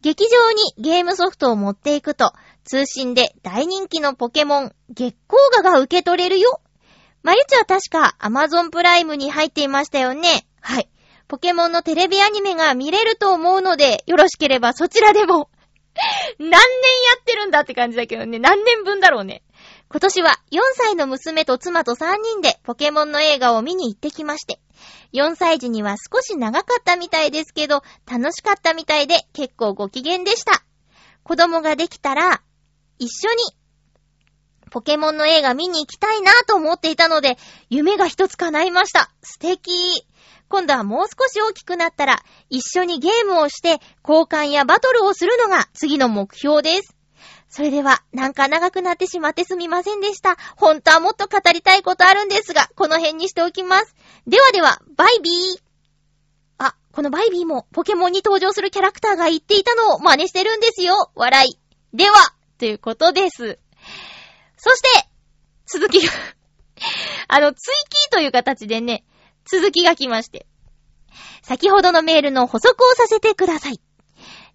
[0.03, 2.33] 劇場にゲームソフトを持っていくと、
[2.65, 6.61] 通信で大人気のポケモン、月光画が受け取れるよ。
[7.23, 10.47] まゆちは確か Amazon プライムに入っていましたよね。
[10.61, 10.89] はい。
[11.29, 15.49] ポケモンのテレビアニメが見れると思うので、よろしければそちらでも。
[16.39, 16.59] 何年や
[17.21, 18.39] ってるんだって感じだけどね。
[18.39, 19.43] 何年分だろうね。
[19.93, 24.59] 今年は4歳の娘と妻と3人でポケモンの映画を見に行ってきまして。
[25.13, 30.65] 4歳児には少し長かったみたいですけど、楽しかったみたいで結構ご機嫌でした。
[31.23, 32.41] 子供ができたら、
[32.99, 33.37] 一緒に
[34.71, 37.37] ポケモンの映画見に行きたいなと思っていたので、
[37.69, 39.13] 夢が一つ叶いました。
[39.23, 40.07] 素敵。
[40.49, 43.79] 今度はもう少し大きくなったら、一緒にゲームをして、
[44.09, 46.97] 交換やバトルをするのが次の目標です。
[47.55, 50.39] それでは、なんか長くなってしまってすみませんでした。
[50.57, 53.95] 本当はもっと語りたいことあるんですが、この辺にしておきます。
[54.27, 55.63] ではでは、バイビー
[56.57, 60.95] あ、このバイビーもポケモンに登場するキャラクターが言っていたのを真似してるんですよ。
[61.15, 61.59] 笑い。
[61.95, 62.15] では、
[62.57, 63.59] ということです。
[64.57, 65.09] そして、
[65.67, 66.11] 続きが
[67.29, 69.05] あの、追記という形でね、
[69.45, 70.47] 続きが来まして。
[71.43, 73.81] 先ほどのメールの補足をさせてください。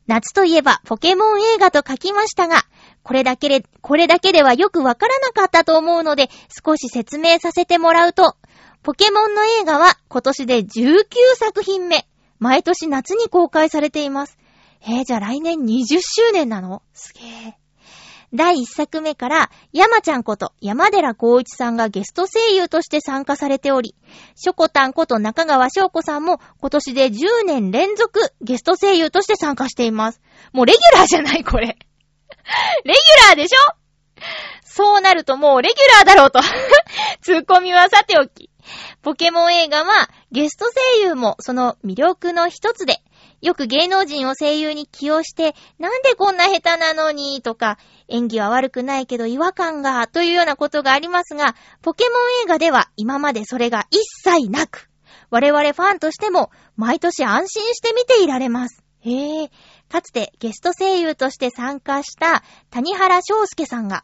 [0.07, 2.63] 夏といえばポケモン映画と書きましたが、
[3.07, 6.29] これだけで、これだけではよくわからなかったと思うので、
[6.65, 8.35] 少し説明させてもらうと、
[8.83, 11.05] ポケモンの映画は今年で19
[11.37, 12.05] 作品目。
[12.39, 14.37] 毎年夏に公開されています。
[14.81, 16.81] えー、じゃあ来年20周年なの？
[16.93, 17.57] すげえ。
[18.33, 23.95] 第1作目から山ちゃんこと山寺孝一さんがゲスト声優として参加されており、
[24.35, 27.13] ショコタンこと中川翔子さんも今年で10
[27.45, 30.19] 年連続ゲスト声優として参加しています。
[30.51, 31.77] もうレギュラーじゃないこれ。
[32.83, 33.57] レギュラーでしょ？
[34.63, 36.39] そうなるともうレギュラーだろうと。
[37.21, 38.49] ツッコミはさておき。
[39.01, 43.01] ポケモン映画はゲスト声優もその魅力の一つで、
[43.41, 54.89] よく芸能人を声優に起用して、なんでこんな下手なのに、とか、演技は悪くないけど違和感が、というようなことがありますが、ポケモン映画では今までそれが一切なく、
[55.29, 58.83] 我々ファンとしても毎年安心して見ていられます。
[59.01, 59.51] へえ、
[59.89, 64.03] かつてゲスト声優として参加した谷原章介さんが、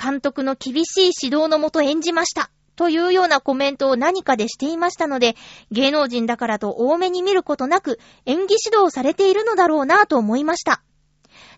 [0.00, 2.50] 監督の厳しい指導のもと演じました。
[2.76, 5.34] というようなコメントを何かでしていましたので、
[5.72, 10.80] 芸能人だからと多めに見ることなく演技指導されているのだろうなぁと思いました。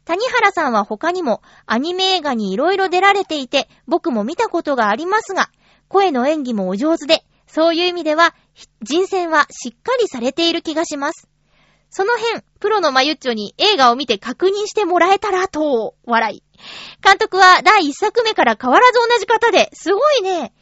[0.07, 5.51] 谷原さんは他にもアニメ映画に色々出られていて、僕も見たことがありますが、
[5.89, 8.35] 声の演技もお上手で、そういう意味では、
[8.83, 11.29] 人選はしっかりされている気がします。
[11.91, 16.43] その辺、プロのマユッチョに映画を見て確認してもらえたらと、笑い。
[17.03, 20.53] 監督は第一作目から変わらず同じ方で、すごいね。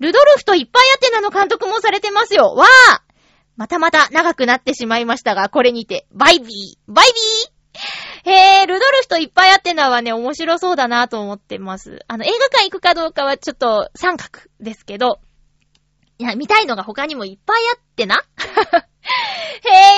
[0.00, 2.54] ルドルフといっぱいあってなの監督もされてますよ。
[2.56, 3.12] わー
[3.56, 6.48] またまた長くなってしまいましたが、これにて、バイビー
[6.88, 7.62] バイビー
[8.24, 12.00] へー、ルドルフといっぱいあってなはね、面白そうだなと思ってます。
[12.08, 15.20] あの、映画館行くかどうかはちょっと三角ですけど、
[16.22, 18.14] いや、見たいのが他にもいっぱいあってな。
[18.38, 18.48] へー、い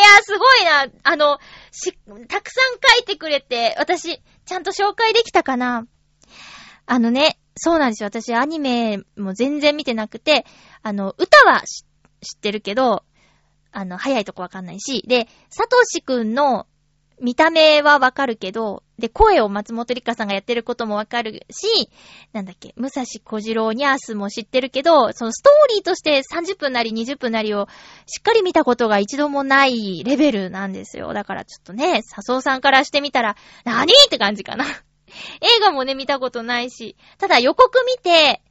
[0.01, 0.87] や、すごいな。
[1.03, 1.39] あの、
[1.71, 1.93] し、
[2.29, 5.87] たくさん書いてくれて、私、ちゃんと紹介できたかな
[6.87, 8.07] あのね、そうなんですよ。
[8.07, 10.47] 私アニメも全然見てなくて、
[10.83, 11.85] あの、歌は知
[12.39, 13.05] ってるけど、
[13.71, 16.67] あの、早いとこわかんないし、で、サトシくんの
[17.21, 21.91] 見た目はわかるけど、で、声を松本里香さんがやってることもわかるし、
[22.33, 27.67] なんだっけ、武蔵小次郎ニャースも知ってるけど、そのストーリーとして30分なり20分なりを
[28.07, 31.13] しっかり見たことが一度もないレベルなんですよ。
[31.13, 34.65] だからちょっとね、笹生さんからしてみたら、何って感じかな。
[35.41, 38.43] 映画もね、見たことないし、ただ予告見て、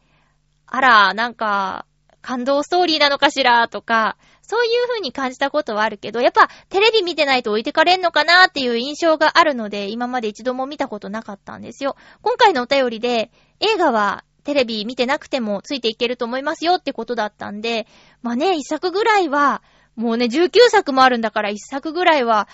[0.67, 1.86] あら、なんか、
[2.21, 11.95] 感動ストーリーなのかしら、とか、そういう風に感じたことはあるけど、やっぱテレビ見てないと置いてかれんのかなっていう印象があるので、今まで一度も見たことなかったんですよ。
[12.21, 17.88] 今回のお便りで、映画はテレビ見てなくてもついていけると思いますよってことだったんで、
[18.21, 19.63] まあね、一作ぐらいは、
[19.95, 22.49] もうね、19作もあるんだから一作ぐらいは、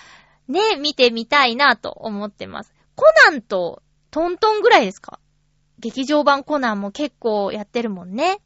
[0.46, 2.72] ね、見てみたいなと思ってます。
[2.94, 5.18] コナンとトントンぐらいですか？
[5.80, 8.40] 劇場版コナンも結構やってるもんね。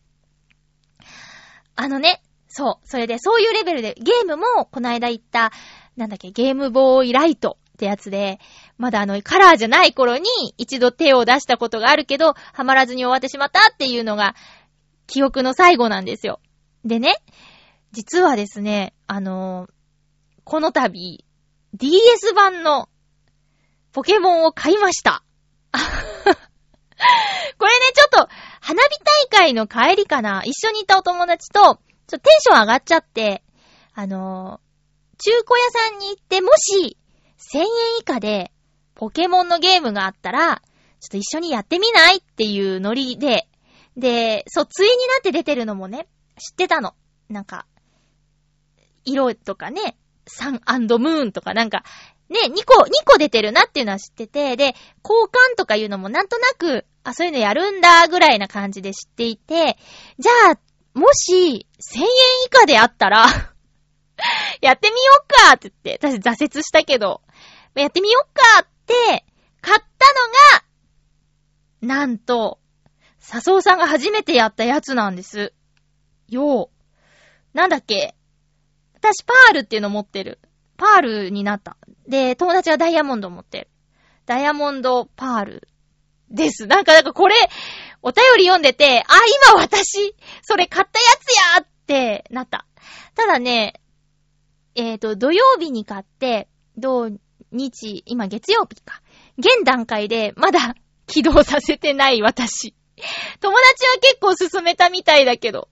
[1.76, 2.22] あのね、
[2.56, 2.88] そう。
[2.88, 5.50] それで、そういうレベルで、ゲームも、この間言った、
[5.96, 8.38] なんだっけ、ゲームボーイライトってやつで、
[8.78, 14.36] まだあの、カラーじゃない頃に一度手を出したことがあるけど、はまらずに終わってしまったっていうのが、
[15.08, 16.38] 記憶の最後なんですよ。
[16.84, 17.16] でね、
[17.90, 19.70] 実はですね、あのー、
[20.44, 21.24] この度、
[21.74, 22.88] DS 版の
[23.92, 25.24] ポケモンを買いました。
[25.72, 28.28] これね、ちょっと、
[28.60, 29.00] 花火
[29.32, 33.42] 大会の帰りかな、一緒にいたお友達と、ちょっとテンション上がっちゃって、
[33.94, 36.96] あのー、中古屋さんに行って、もし、
[37.52, 37.66] 1000円
[38.00, 38.52] 以下で、
[38.94, 40.62] ポケモンのゲームがあったら、
[41.00, 43.48] ちょっと一緒にやってみないっていうノリで、
[43.96, 46.94] で、そう、対になって出てるのもね、知ってたの。
[47.28, 47.66] なんか、
[49.04, 51.84] 色とかね、サンムーンとかなんか、
[52.28, 59.76] ね、2個、2個出てるなっていうのは知ってて、で、交換とかいうのもなんとなく、あ、そういうのやるんだ、ぐらいな感じで知っていて、
[60.18, 60.58] じゃあ、
[60.94, 62.04] もし、1000円
[62.46, 63.26] 以下であったら
[64.62, 67.20] やってみよっかって言って、私挫折したけど、
[67.74, 69.24] やってみよっかって、
[69.61, 69.85] 買った
[71.88, 72.61] のが、なんと、
[73.18, 75.52] 笹生さんが初めてやったやつなんです。
[76.28, 77.57] よう。
[77.57, 78.14] なんだっけ？
[78.94, 80.38] 私パールっていうの持ってる。
[80.76, 81.76] パールになった。
[82.07, 83.68] で、友達はダイヤモンド持ってる。
[84.26, 85.68] ダイヤモンドパール
[86.31, 86.66] です。
[86.66, 87.35] なんか、なんかこれ、
[88.07, 89.15] お便り読んでて、あ、
[89.55, 92.67] 今私、それ買ったやつやってなった。
[93.15, 93.81] ただね、
[94.75, 96.46] えっ、ー、と、土曜日に買って、
[96.77, 97.09] 土
[97.50, 99.00] 日、今月曜日か。
[99.38, 100.75] 現段階でまだ
[101.09, 102.75] 起動させてない私。
[103.40, 105.71] 友達は結構進めたみたいだけど。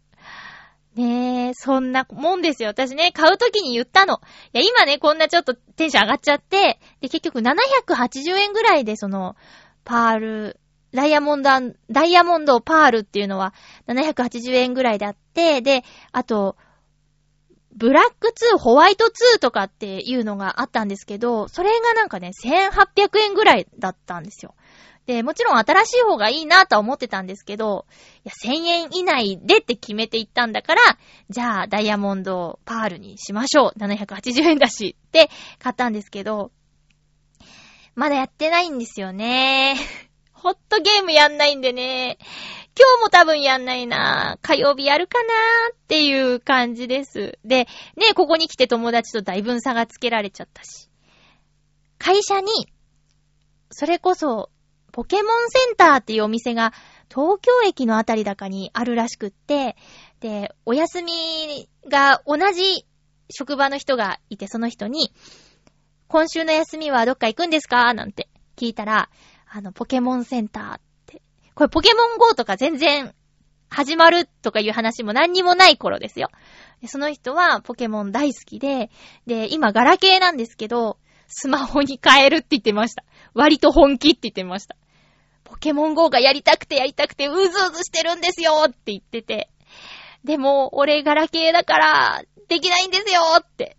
[0.95, 2.70] ねえ、そんなもんですよ。
[2.70, 4.22] 私ね、買うときに言ったの。
[4.55, 9.37] いや、今ね、こんなちょっとテンション上がっちゃって、で、結局780円ぐらいで、その、
[9.85, 10.61] パール、
[10.93, 11.51] ダイヤモンド、
[11.90, 13.55] ダイヤモンドパールっていうのは
[13.88, 16.57] 780円ぐらいであって、で、あと、
[17.74, 24.55] ブラック2、ホワイト2とかっていうのがあったんですけど、それがなんかね、1800円ぐらいだったんですよ。
[25.07, 27.86] で、もちろん新しい方がいいなとは思ってたんですけど、
[28.24, 30.80] いや、1000円以内でって決めていったんだから、
[31.28, 33.78] じゃあ、ダイヤモンドパールにしましょう。
[33.78, 36.53] 780円だしって買ったんですけど、
[37.95, 39.76] まだやってないんですよね。
[40.43, 42.18] ほっとゲームやんないんでね。
[42.76, 45.28] 今日も多分やんないな火曜日やるかな
[45.72, 47.38] っていう感じです。
[47.45, 50.88] で、ね、ここに来て友達とだいぶ差がつけられちゃったし。
[51.99, 52.72] 会社に、
[53.70, 54.51] それこそ、
[54.90, 56.72] ポケモンセンターっていうお店が
[57.09, 59.76] 東京駅のあたりだかにあるらしくって、
[60.18, 62.84] で、お休みが同じ
[63.30, 65.14] 職場の人がいて、その人に、
[66.09, 67.95] 今週の休みはどっか行くんですか？
[67.95, 69.09] なんて聞いたら、
[69.55, 71.20] あの、ポケモンセンターって。
[71.55, 73.14] これポケモン GO とか全然
[73.68, 76.30] 始まるとかいう話も何にもない頃ですよ。
[76.86, 78.90] その人はポケモン大好きで、
[79.26, 80.96] で、今ガラケーなんですけど、
[81.28, 83.05] スマホに変えるって言ってました。
[83.34, 84.74] 割と本気って言ってました。
[85.44, 89.50] ポケモン GO がやりたくてやりたくてうずうずしてるんですよって言ってて。
[90.24, 93.76] でも、俺ガラケーだから、できないんですよって。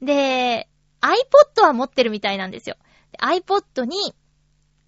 [0.00, 0.68] で、
[1.00, 2.76] iPod は持ってるみたいなんですよ。
[3.18, 4.14] iPod に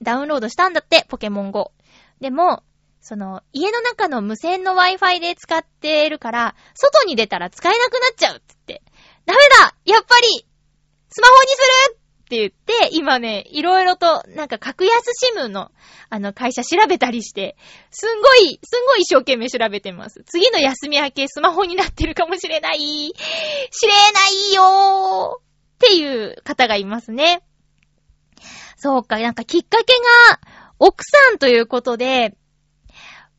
[0.03, 1.73] ダウンロードしたんだって、ポケモン GO。
[2.21, 2.63] でも、
[3.01, 8.93] その、家の中の無線の Wi-Fi で使ってるから、外に出たら使えなくなっちゃうって言って。
[9.25, 10.47] ダメだやっぱり
[11.11, 11.57] スマホにす
[11.91, 15.73] るって言って、今ね、いろいろと、なんか格安シムの、
[16.11, 17.57] あの、会社調べたりして、
[17.91, 20.23] すんごい、すんごい一生懸命調べてます。
[20.27, 22.79] 次の休み明けスマホになってるかもしれない。
[22.81, 25.43] 知れないよーっ
[25.79, 27.43] ていう方がいますね。
[28.79, 29.93] そうか、なんかきっかけ
[30.31, 30.41] が、
[30.79, 32.37] 奥さんということで、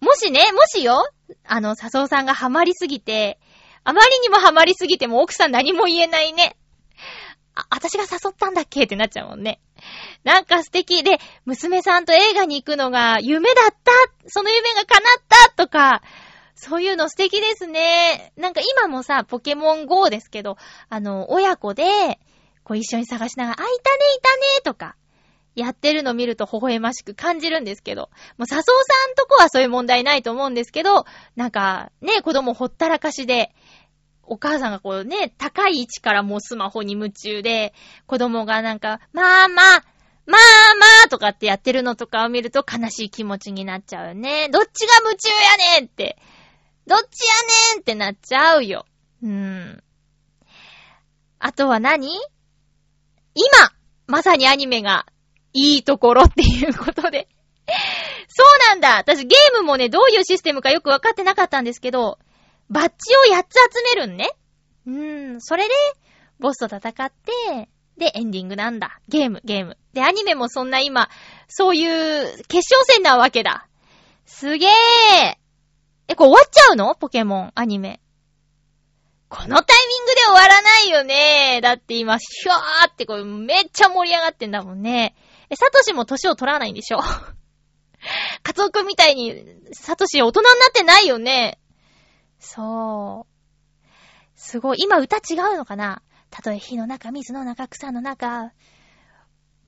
[0.02, 1.10] もしね、もしよ、
[1.46, 3.40] あの、笹尾さんがハマりすぎて、
[3.86, 6.58] あまりにもハマりすぎても奥さん何も言えないね。
[7.56, 9.62] あ、私が誘ったんだっけってなっちゃうもんね。
[10.26, 13.92] なんか素敵で、娘さんと映画に行くのが夢だった
[14.28, 16.02] その夢が叶ったとか、
[16.56, 18.34] そういうの素敵ですね。
[18.36, 20.58] なんか今もさ、ポケモン GO ですけど、
[20.90, 22.20] あの、親子で、
[22.66, 23.78] こう一緒に探しながら、あ、いたね、
[24.18, 24.98] いたね、とか、
[25.56, 33.54] やってるの見ると微笑ましく感じるんですけど、もう笹生さんとこはそういう問題ないと思うんですけど、なんか、ね、子供ほったらかしで、
[34.24, 37.74] お母さんがこうね、高い位置からもうスマホに夢中で、
[38.06, 39.84] 子供がなんか、まあまあ、
[40.26, 44.47] まあまあとかってやってるのとかを見ると悲しい気持ちになっちゃうよね。
[44.50, 46.18] どっちが夢中やねんって。
[46.86, 47.26] どっち
[47.74, 48.86] やねんってなっちゃうよ。
[49.24, 49.84] うーん。
[51.39, 52.08] あとは何？
[53.34, 53.72] 今、
[54.06, 55.08] まさにアニメが
[55.60, 57.28] いいところっていうことで。
[58.28, 62.18] そうなんだ私ゲームもね、どういうシステムかよくわかってなかったんですけど、
[62.70, 64.30] バッジを8つ集めるんね。
[64.88, 65.74] うーん、それで、
[66.39, 69.01] ボスと戦って、で、エンディングなんだ。
[69.10, 69.78] ゲーム、ゲーム。
[69.93, 71.10] で、アニメもそんな今、
[71.49, 73.68] そういう決勝戦なわけだ。
[74.26, 74.70] すげー。
[76.07, 76.95] え、これ終わっちゃうの？
[76.95, 77.99] ポケモン、アニメ。
[79.28, 81.60] このタイミングで終わらないよね。
[81.62, 85.16] だって今、シュワーってこれめっちゃ盛り上がってんだもんね。
[85.50, 87.00] え、サトシも年を取らないんでしょ？
[88.43, 89.43] カツオくんみたいに、
[89.74, 91.60] サトシ大人になってないよね？
[92.39, 93.88] そう。
[94.36, 94.78] すごい。
[94.80, 96.02] 今歌違うのかな？
[96.30, 98.54] たとえ火の中、水の中、草の中。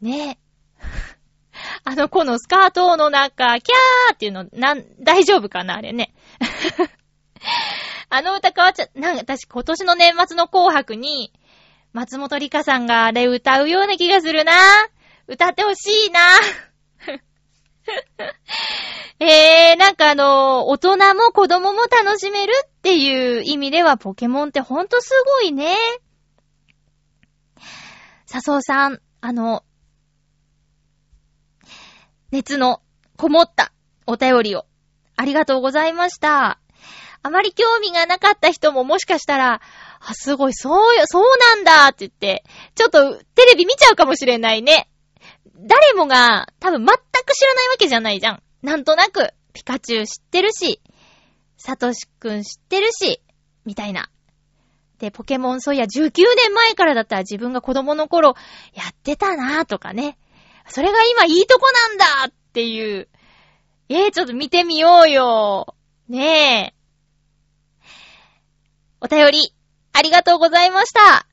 [0.01, 0.37] ねえ
[1.83, 5.75] あの子のスカートの中、キャーっていうの、なん、大丈夫かな？
[5.77, 6.13] あれね。
[8.09, 11.33] あの歌変わっちゃ、なんか私今年の年末の紅白に、
[11.93, 14.53] 松本里香さんがあれ歌うような気がするな。
[15.27, 16.19] 歌ってほしいな。
[19.19, 25.11] えー、なんかあの、大人も子供も楽しめるっていう意味ではポケモンってほんとす
[25.41, 25.75] ごいね。
[28.25, 29.63] 笹生さん、あの、
[32.31, 32.81] 熱の
[33.17, 33.73] こもった
[34.07, 34.65] お便りを
[35.17, 36.59] ありがとうございました。
[37.23, 39.61] あまり興味がなかった人ももしかしたら、
[39.99, 41.23] あ、すごい、そうよ、そう
[41.55, 42.43] なんだって言って、
[42.73, 44.89] ちょっとテレビ見ちゃうかもしれないね。
[45.55, 48.43] 誰もが多分全く知らないわけじゃないじゃん。
[48.61, 50.81] なんとなく、ピカチュウ知ってるし、
[51.57, 53.21] サトシくん知ってるし、
[53.65, 54.09] みたいな。
[54.99, 58.35] で、ポケモンそういや19年前からだったら自分が子供の頃
[58.73, 60.17] やってたなぁとかね。
[60.67, 63.07] それが今いいとこなんだっていう。
[63.89, 65.75] えー、ちょっと見てみようよ。
[66.07, 67.85] ねえ。
[69.01, 69.53] お便り、
[69.93, 71.27] ありがとうございました。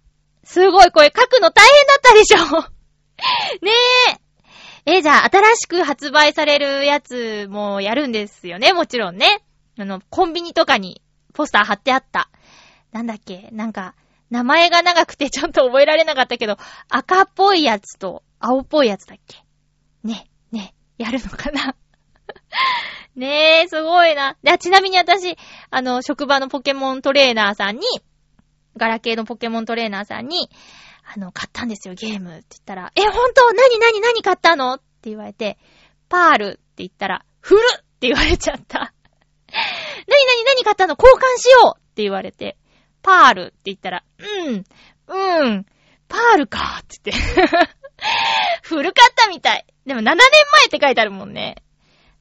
[0.44, 2.77] すごい、これ書くの大変だったでしょ
[3.62, 3.70] ね
[4.86, 4.96] え。
[4.96, 9.42] え、じゃあ、新しく発売されるやつもやるんですよね、もちろんね。
[9.78, 11.02] あの、コンビニとかに
[11.34, 12.30] ポスター貼ってあった。
[12.92, 13.48] なんだっけ？
[13.52, 13.94] なんか、
[14.30, 16.56] 名前が長くて ちょっと覚えられなかったけど、
[16.88, 19.44] 赤っぽいやつと青っぽいやつだっけ？
[20.04, 20.74] ね、ね。
[20.96, 21.74] やるのかな？
[23.14, 24.36] ねえ、すごいな。
[24.42, 25.36] で、ちなみに私、
[25.70, 27.82] あの、職場のポケモントレーナーさんに、
[28.76, 30.48] ガラケーのポケモントレーナーさんに、
[31.10, 34.74] あの、買ったんですよ、ゲームって言ったら、え、ほんと何何何買ったの？
[34.74, 35.58] って言われて、
[36.10, 38.92] パールって言ったら、フルって言われちゃった。
[40.06, 40.96] 何何何買ったの？
[40.98, 42.58] 交換しようって言われて、
[43.02, 45.66] パールって言ったら、うん、うん、
[46.08, 47.68] パールかって言って。
[48.62, 49.66] 古かったみたい。
[49.86, 50.18] でも7年前
[50.66, 51.56] って書いてあるもんね。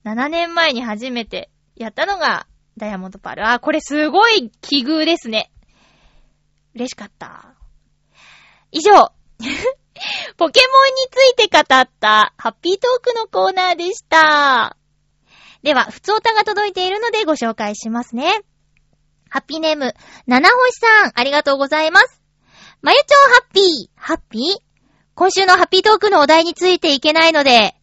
[0.06, 3.48] 7年前に初めてやったのがダイヤモンドパール。
[3.48, 5.52] あ、これすごい奇遇ですね。
[6.74, 7.57] 嬉しかった。
[8.72, 9.12] 以上、
[10.38, 10.56] ポケモンに
[11.12, 11.64] ついて語っ
[12.00, 14.78] たハッピートークのコーナーでした。
[15.64, 18.42] では、普通歌が届いているのでご紹介しますね。
[19.30, 19.94] ハッピーネーム、
[20.26, 22.22] 七星さん、ありがとうございます。
[22.82, 24.44] まゆちょうハッピー、ハッピー？
[25.16, 27.76] 今週のハッピートークのお題についていけないので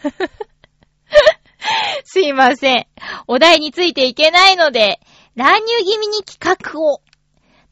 [2.04, 2.86] すいません。
[3.26, 5.00] お題についていけないので、
[5.34, 7.02] 乱入気味に企画を。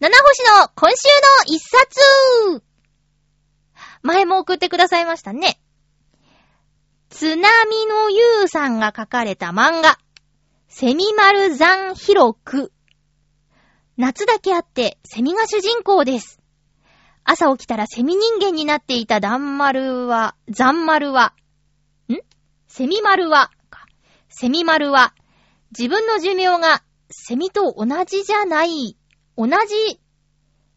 [0.01, 1.09] 七星の今週
[1.49, 2.62] の一冊
[4.03, 5.61] 前も送ってくださいましたね。
[7.11, 9.99] 津波のゆうさんが書かれた漫画、
[10.68, 12.72] セミ丸山広く。
[13.96, 16.40] 夏だけあってセミが主人公です。
[17.24, 21.34] 朝起きたらセミ人間になっていたダンマルは、ザンマルは、
[22.09, 22.14] ん？
[22.68, 23.51] セミ丸は、
[24.28, 25.12] セミ丸は、
[25.76, 28.97] 自分の寿命がセミと同じじゃない、
[29.39, 30.01] 同じ、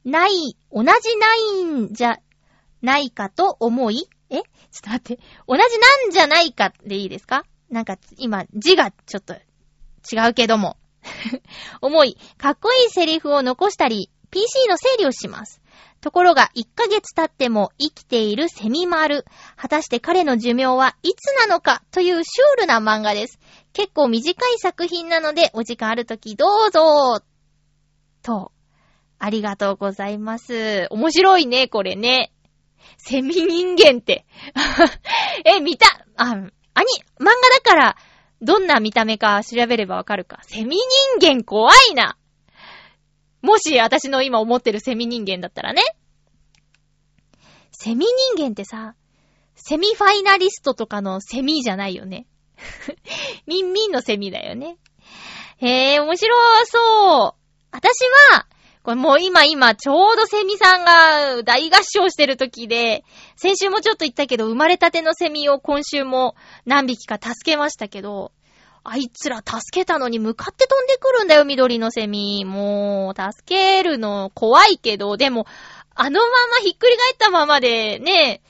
[0.05, 0.87] ない、同じ
[1.17, 2.19] ないんじゃ
[2.83, 4.35] ないかと思い、え？
[4.35, 4.43] ちょっ
[4.83, 5.23] と待って。
[5.47, 5.65] 同じな
[6.07, 7.43] んじゃないかでいいですか？
[7.71, 10.77] なんか今字がちょっと違うけども。
[11.81, 15.59] 思い、かっこいいセリフを残したり、PC の整理をします。
[15.99, 19.25] ところが、1ヶ月経っても生きているセミ丸。
[19.55, 23.39] 果たして彼の寿命はいつなのかというシュールな漫画です。
[23.73, 27.23] 結構短い作品なので、お時間あるときどうぞ
[28.21, 28.51] と、
[29.19, 30.87] ありがとうございます。
[30.89, 32.31] 面白いね、これね。
[32.97, 34.25] セミ人間って。
[35.45, 36.49] え、見た、あ、アニ、
[37.19, 37.97] 漫画だから、
[38.41, 40.39] どんな見た目か調べればわかるか。
[40.43, 40.77] セミ
[41.19, 42.17] 人間怖いな。
[43.41, 45.81] もし私の今思ってるセミ人間だったらね。
[47.71, 48.05] セミ
[48.35, 48.95] 人間ってさ、
[49.55, 52.27] セミファイナリストとかのセミじゃないよね。
[53.45, 54.77] ミンミンのセミだよね。
[55.57, 57.40] へえ、面白そう。
[57.71, 58.45] 私は、
[58.83, 63.03] これもう今今ちょうどセミさんが大合唱してる時で、
[63.35, 68.31] 先週もちょっと言ったけど生まれたてのセミを今週も何匹か助けましたけど、
[68.83, 72.45] あいつら助けたのに向かって飛んでくるんだよ、緑のセミ。
[72.45, 75.45] もう、助けるの怖いけど、でも、
[75.93, 78.41] あのままひっくり返ったままで、ね、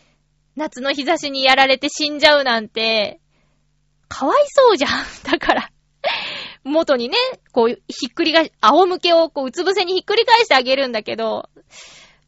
[0.55, 3.19] 夏の日差しにやられて死んじゃうなんて、
[4.07, 4.91] かわいそうじゃん。
[5.29, 5.69] だから
[6.63, 7.17] 元にね、
[7.51, 11.49] こう、ひっくり返し、仰向けをこう、うつ伏せにひっくり返してあげるんだけど、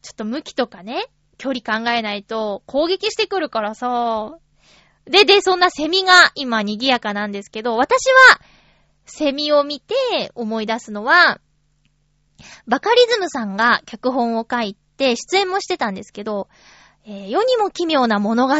[0.02, 1.06] ちょっと向きとかね、
[1.38, 4.36] 距離考えないと攻撃してくるからさ、
[5.06, 8.40] で、で、そんなセミが今賑やかなんですけど、私は、
[9.06, 9.94] セミを見て
[10.34, 11.40] 思い出すのは、
[12.66, 16.48] バカリズムさんが脚本を書いて出演もしてたんですけど、
[17.06, 18.54] えー、世にも奇妙な物語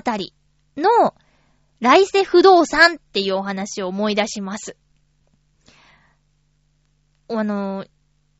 [0.76, 1.14] の
[1.80, 4.76] 来世不動産っていうお話を思い出します。
[7.28, 7.86] あの、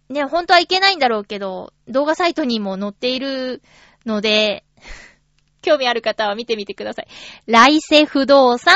[0.09, 3.63] ね、本当はいけないんだろうけど、動画サイトにも載っている
[4.05, 4.65] ので、
[5.63, 7.09] 興味ある方は見てみてください。
[7.47, 8.75] 来世不動産。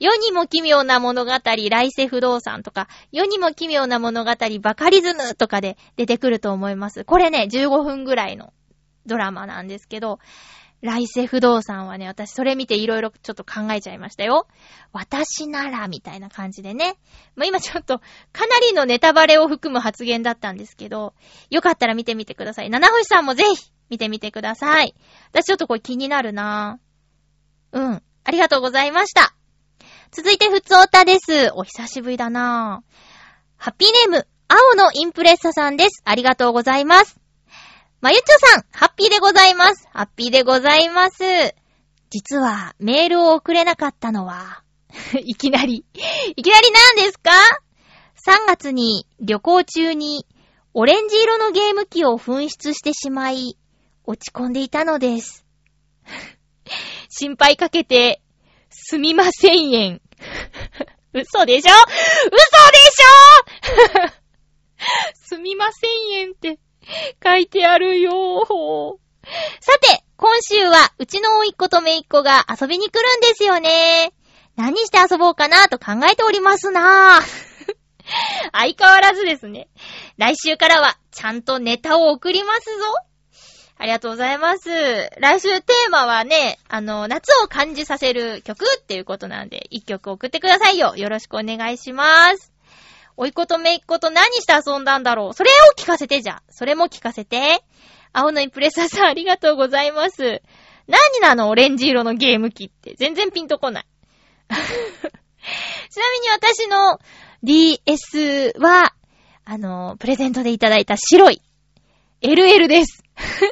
[0.00, 7.04] 世にも奇妙な物語、来世不動産とか、世にも奇妙な物語、バカリズムとかで出てくると思います。
[7.04, 8.52] これね、15分ぐらいの
[9.06, 10.18] ドラマなんですけど、
[10.84, 14.46] 来世不動産はね、私それ見ていろいろちょっと考えちゃいましたよ。
[14.92, 16.98] 私なら、みたいな感じでね。
[17.36, 18.00] まあ、今ちょっと、
[18.32, 21.14] かなりのネタバレを含む発言だったんですけど、
[21.48, 22.68] よかったら見てみてください。
[22.68, 24.94] 七星さんもぜひ、見てみてください。
[25.32, 27.78] 私ちょっとこれ気になるなぁ。
[27.78, 28.02] うん。
[28.24, 29.34] ありがとうございました。
[30.10, 31.50] 続いて、ふつおたです。
[31.54, 32.94] お久しぶりだなぁ。
[33.56, 36.02] ハッピーネーム、青のインプレッサさんです。
[36.04, 37.23] ありがとうございます。
[38.04, 39.88] まゆちょさん、ハッピーでございます。
[39.90, 41.24] ハッピーでございます。
[42.10, 44.62] 実は、メールを送れなかったのは、
[45.24, 45.86] いきなり、
[46.36, 47.30] いきなり何ですか
[48.26, 50.26] ?3 月に旅行中に
[50.74, 53.56] オレンジ色のゲーム機を紛失してしまい、
[54.04, 55.46] 落ち込んでいたのです。
[57.08, 58.20] 心配かけて、
[58.68, 60.02] すみませんえん。
[61.14, 61.72] 嘘でしょ？
[61.72, 65.24] 嘘でしょ？
[65.26, 65.90] すみません
[66.20, 66.58] えんって
[67.22, 68.98] 書いてあるよ
[69.60, 74.12] さて、今週はうちの甥っ子と姪っ子が遊びに来るんですよね。
[74.56, 77.44] 何して遊ぼうかなと考えておりますなぁ。
[78.52, 79.68] 相変わらずですね。
[80.16, 82.84] 来週からは、ちゃんとネタを送りますぞ。
[83.76, 84.70] ありがとうございます。
[85.18, 90.94] 来週テーマはね、あの、夏を感じさせる曲っていうことなんで、一曲送ってくださいよ。
[90.96, 92.53] よろしくお願いします。
[93.16, 95.34] おいことめいっこと何して遊んだんだろう？
[95.34, 96.42] それを聞かせてじゃ。
[96.48, 97.64] それも聞かせて。
[98.12, 100.42] 青のインプレッサーさんありがとうございます。
[100.86, 101.48] 何なの？
[101.48, 102.94] オレンジ色のゲーム機って。
[102.98, 103.86] 全然ピンとこない。
[104.48, 106.98] ちなみに私の
[107.42, 108.94] DS は、
[109.44, 111.42] あの、プレゼントでいただいた白い
[112.22, 113.02] LL です。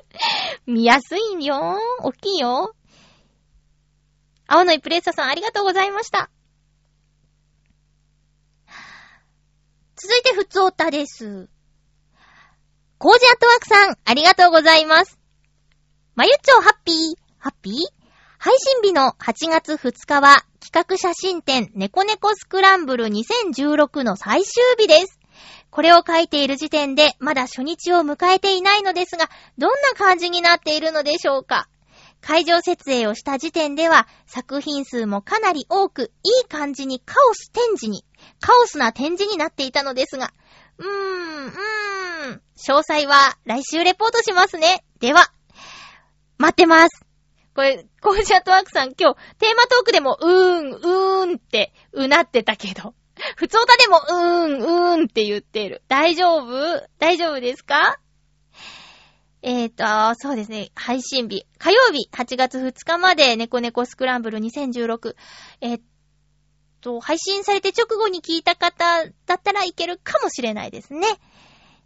[0.66, 1.78] 見やすいよ。
[2.00, 2.74] 大きいよ。
[4.46, 6.30] 青のイプレッサーさんありがとうございました。
[10.05, 11.48] 続いて、ふつおたです。
[12.98, 15.16] コージアットワークさん、ありがとうございます。
[16.16, 16.96] まゆっちょハッピー、
[17.38, 17.74] ハッピー？
[18.36, 25.20] 配信日の8月2日は、企画写真展ネコネコスクランブル2016の最終日です。
[25.70, 31.68] これを書いている時点で、まだ初日を迎えていないのですが、どんな感じになっているのでしょうか？
[32.20, 38.05] 会場設営をした時点では、作品数もかなり多く、いい感じにカオス展示に、
[38.40, 40.32] カオスな展示になっていたのですが、
[40.78, 44.84] うーん、うーん、詳細は来週レポートしますね。
[45.00, 45.32] では、
[46.38, 47.04] 待ってます。
[47.54, 52.94] これ、コージャトワークさん今日、テーマトークでも、うーん、うーんって、うなってたけど、
[53.36, 55.82] 普通歌でも、うーん、うーんって言ってる。
[55.88, 56.88] 大丈夫？
[56.98, 57.98] 大丈夫ですか？
[59.44, 61.44] えーと、そうですね、配信日。
[61.58, 65.14] 火曜日、8月2日まで、ネコネコスクランブル2016。
[65.60, 65.80] えっ
[66.83, 71.07] と、配信されて直後に聞いた方だったらいけるかもしれないですね。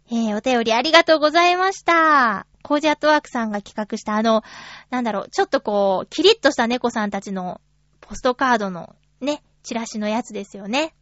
[0.09, 2.47] えー、お便りありがとうございました。
[2.63, 4.43] コージアットワークさんが企画したあの、
[4.89, 7.61] なんだろう、ちょっとこう、キリッとした猫さんたちの
[8.01, 10.93] ポストカードのね、チラシのやつですよね。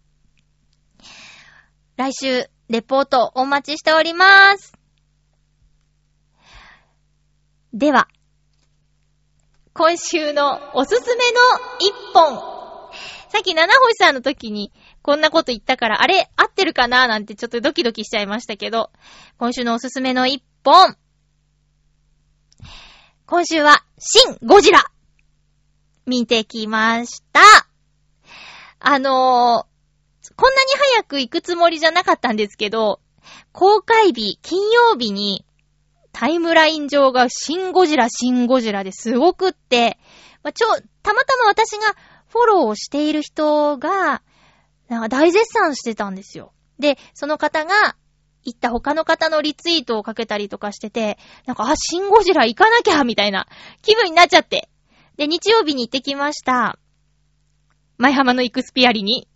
[1.98, 4.74] 来週、レポートお待ちしております。
[7.74, 8.08] では、
[9.74, 11.40] 今週のおすすめの
[11.80, 12.55] 一本。
[13.36, 14.72] さっき七星さんの時に
[15.02, 17.06] こんなこと言ったから、あれ合ってるかな？
[17.10, 18.92] なんてちょっとドキドキしちゃいましたけど、
[19.38, 20.96] 今週のおすすめの一本。
[23.26, 24.86] 今週は、新ゴジラ
[26.06, 27.42] 見てきました。
[28.80, 33.02] あのー、こんなに早く行くつもりじゃなかったんですけど、
[33.52, 35.46] 公開日、金曜日に、
[36.14, 40.00] タイムライン上がシンゴジラ、シンゴジラですごくって、
[40.42, 40.68] まあ、ちょ、
[41.04, 41.96] たまたま私が
[42.36, 44.22] フォローをしている人が、
[44.90, 46.52] なんか大絶賛してたんですよ。
[46.80, 47.96] で、その方が、
[48.44, 53.48] 行った他の方のリツイートをかけたりとかしてて、なんか、あ、シンゴジラ行かなきゃみたいな
[53.82, 54.70] 気分になっちゃって。
[55.16, 56.78] で、日曜日に行ってきました。
[57.98, 59.30] 前浜のイクスピアリに。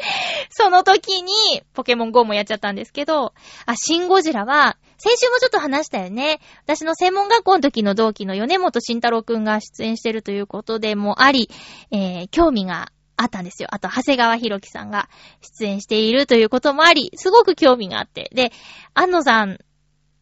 [0.50, 3.32] その時に、ポケモン GO もやっちゃったんですけど、
[3.66, 6.40] あ、シンゴジラは、先週もちょっと話したよね。
[6.64, 11.50] 私の専門学校の時の同期の米本慎太郎くんが出演してるということでもあり、
[11.92, 13.68] えー、興味があったんですよ。
[13.72, 15.08] あと、長谷川博樹さんが
[15.60, 18.30] 出演しているということもあり、すごく興味があって。
[18.34, 18.52] で、
[18.94, 19.58] 安野さん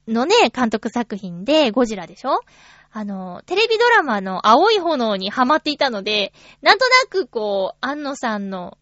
[0.08, 2.40] のね、監督作品でゴジラでしょ？
[2.92, 8.78] あの、テレビドラマの青い炎にハマっていたので、なんとなくこう、安野さんの、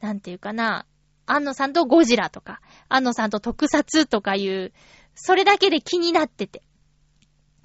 [0.00, 0.86] なんていうかな、
[1.26, 4.72] 安野さんとゴジラとか、安野さんと特撮とかいう、
[5.14, 6.62] それだけで気になってて。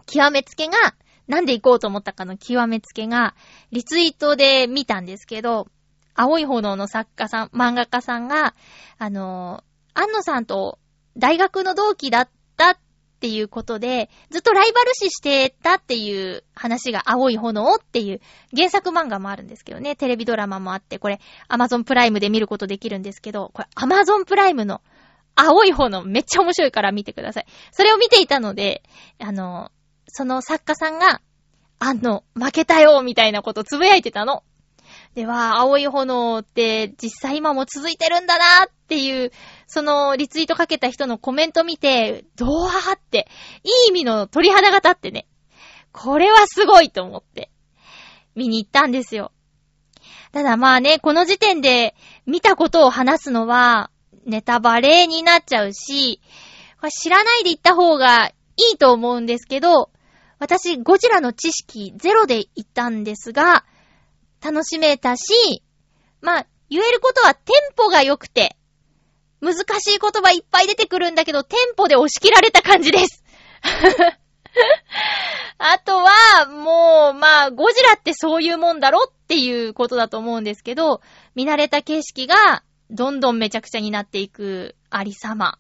[0.06, 0.74] 極めつけが、
[1.28, 3.36] なんで行こうと思ったかの極めつけが、
[3.72, 5.68] リツイートで見たんですけど、
[6.16, 8.54] 青い炎の作家さん、漫画家さんが、
[8.98, 9.64] あの、
[9.94, 10.80] 安野さんと
[11.18, 12.30] 大学の同期だっ
[13.24, 18.20] っていうことで、ずっとライバル視してたっていう話が青い炎っていう
[18.54, 24.82] 原作漫画もあるんですけどね、テレビドラマもあって、これ Amazon プライムで見ることできるんですけど、これ Amazon プライムの
[25.36, 27.46] 青い炎めっちゃ面白いから見てください。
[27.72, 28.84] それを見ていたので、
[29.22, 29.72] あの、
[30.08, 31.22] その作家さんが、
[31.80, 34.44] あの、負けたよみたいなことつぶやいてたの。
[35.16, 39.32] では、青い炎って実際今も続いてるんだなっっていう、
[39.66, 43.28] そのリツイートかけた人のコメント見て、ドワーって、
[43.64, 45.26] いい意味の鳥肌が立ってね、
[45.92, 47.50] これはすごいと思って、
[48.36, 49.32] 見に行ったんですよ。
[50.32, 51.96] ただまあね、この時点で
[52.28, 53.90] 見たことを話すのは、
[54.26, 56.22] ネタバレになっちゃうし、
[57.02, 58.34] 知らないで行った方がい
[58.76, 59.90] いと思うんですけど、
[60.38, 63.66] 私、ゴジラの知識ゼロで行ったんですが、
[64.40, 65.64] 楽しめたし、
[66.22, 68.58] まあ、言えることはテンポが良くて、
[69.44, 73.24] 難しい言葉いっぱい出てくるんだけど、テンポで押し切られた感じです。
[75.58, 81.02] あとは、もう、まあ、ゴジラってそういうもんだろっていうことだと思うんですけど、
[81.36, 85.60] 見慣れた景色がどんどんめちゃくちゃになっていくありさま。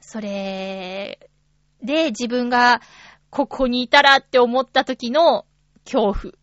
[0.00, 1.30] それ
[1.82, 2.80] で自分が
[3.30, 5.44] ここにいたらって思った時の
[5.84, 6.34] 恐怖。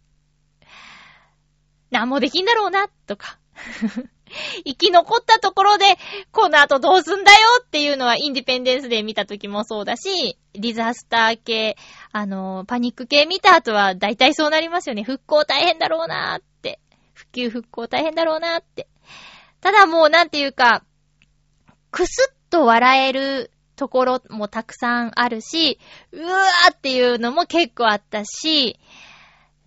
[1.89, 3.39] 何もできんだろうな、とか。
[4.65, 5.85] 生き残ったところで、
[6.31, 11.77] この後どうすんだよっていうのはインディペンデンスで見た時もそうだし、ディザスター系、
[12.11, 15.03] あの、パニック系見た後は大体そうなりますよね。
[15.03, 16.79] 復興大変だろうなーって。
[17.13, 18.87] 復旧復興大変だろうなーって。
[19.61, 20.83] ただもうなんていうか、
[21.91, 25.79] くすっと笑えるところもたくさんあるし、
[26.11, 28.79] うわーっていうのも結構あったし、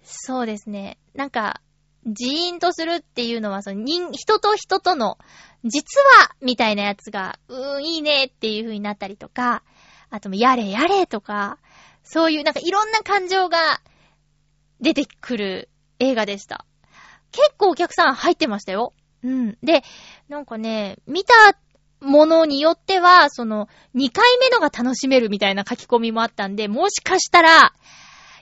[0.03, 0.99] そうですね。
[1.15, 1.61] なんか、
[2.07, 5.19] ジーンとするっていうのは、その人、人と人との、
[5.65, 9.63] 実は、みたいなやつが、うーん、いいねっていう風になったりとか、
[10.09, 11.59] あとも、やれやれとか、
[12.03, 13.81] そういうなんかいろんな感情が
[14.81, 16.65] 出てくる映画でした。
[17.33, 18.95] 結構お客さん入ってましたよ。
[19.23, 19.59] うん。
[19.63, 19.83] で、
[20.29, 21.35] なんかね、見た
[22.01, 27.75] ものによっては、その、2回目のが楽しめるみたいな書き込みもあったんで、もしかしたら、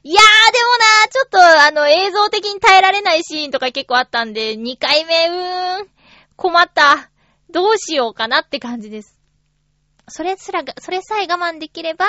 [0.04, 5.88] いやーでもなちょっとあの映像的に耐えられないシーンとか結構あったんで、2回目、うーん、
[6.36, 7.10] 困った。
[7.50, 9.18] どうしようかなって感じです。
[10.08, 12.06] それすらが、それさえ我慢できれば、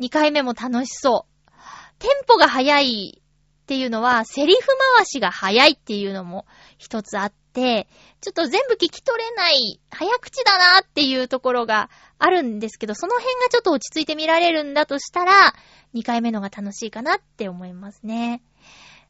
[0.00, 1.50] 2回目も楽しそう。
[1.98, 4.60] テンポが速いっていうのは、セリフ
[4.96, 6.46] 回しが速いっていうのも
[6.78, 7.88] 一つあってて、
[8.20, 15.54] ちょっと全部聞き取れない、早口だなっていうところがあるんですけど、その辺がちょっと落ち着いて見られるんだとしたら、
[15.94, 18.42] 2回目のが楽しいかなって思いますね。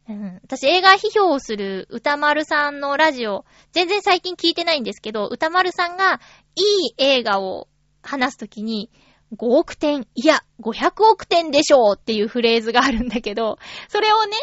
[0.09, 6.21] うん、私映画批評をする歌丸さんのラジオ、全然最近聞いてないんですけど、歌丸さんが
[6.55, 7.69] いい映画を
[8.03, 8.91] 話すときに、
[9.37, 14.37] 5億点、いや、500億点でしょうっていうフレーズがあるんだけど、それをね、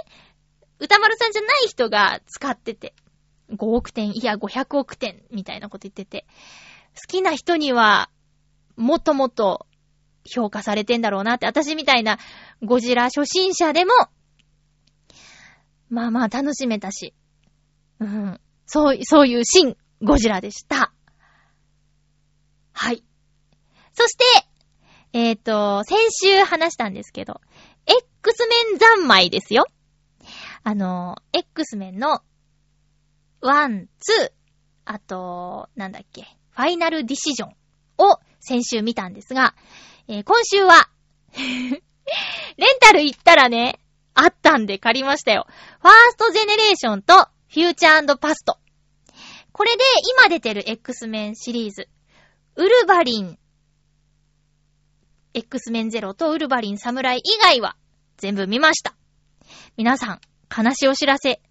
[0.80, 2.94] 歌丸さんじゃない人が使ってて、
[3.52, 6.26] 5億点、いや、500億点みたいなこと言ってて、
[6.96, 8.10] 好きな人には、
[8.76, 9.68] もっともっと
[10.26, 12.18] 評価されてんだろうなって、私みたいな
[12.64, 13.92] ゴジラ初心者でも、
[15.90, 17.14] まあまあ楽しめたし、
[18.00, 20.92] うん、そう、そういうシン・ゴジラでした。
[22.74, 23.04] はい。
[23.94, 24.24] そして、
[25.14, 27.40] えっ、ー、と、先週話したんですけど、
[27.86, 29.66] X メン三昧ですよ。
[30.64, 32.22] あの、 X-MEN の、
[33.46, 34.32] one、two、
[34.86, 37.50] あと、なんだっけ、ファイナルディシジョン
[37.98, 39.56] を先週見たんですが、
[40.08, 40.90] えー、今週は
[41.34, 41.80] レン
[42.80, 43.80] タル行ったらね、
[44.16, 45.46] あったんで借りましたよ。
[45.82, 48.58] ファーストジェネレーションとフューチャーパスト。
[49.52, 49.84] これで
[50.18, 51.88] 今出てる X メンシリーズ、
[52.56, 53.38] ウルバリン、
[55.34, 57.76] X メンゼロとウルバリン侍以外は
[58.18, 58.96] 全部見ました。
[59.78, 60.22] 皆さん、
[60.56, 61.42] 悲しいお知らせ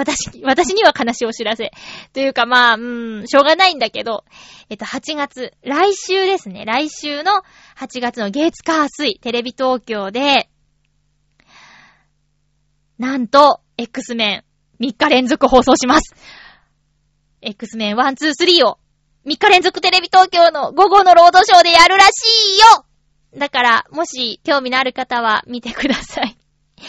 [0.00, 1.70] 私、私には悲しいお知らせ。
[2.12, 4.24] というかまあ、うーん、しょうがないんだけど、
[4.70, 6.64] えっと、8月、来週ですね。
[6.64, 7.42] 来週の
[7.76, 10.48] 8月の月火水、テレビ東京で、
[12.98, 14.44] なんと、X メ
[14.80, 16.14] ン、3日連続放送します。
[17.40, 18.78] X メン1、2、3を、
[19.26, 22.86] 3日連続テレビ東京の午後のロードショーでやるらしいよ
[23.36, 26.36] だから、もし興味のある方は見てください。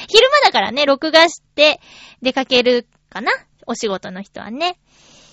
[0.08, 1.80] 昼間だからね、録画して
[2.22, 3.32] 出かけるかな？
[3.68, 4.80] お仕事の人はね。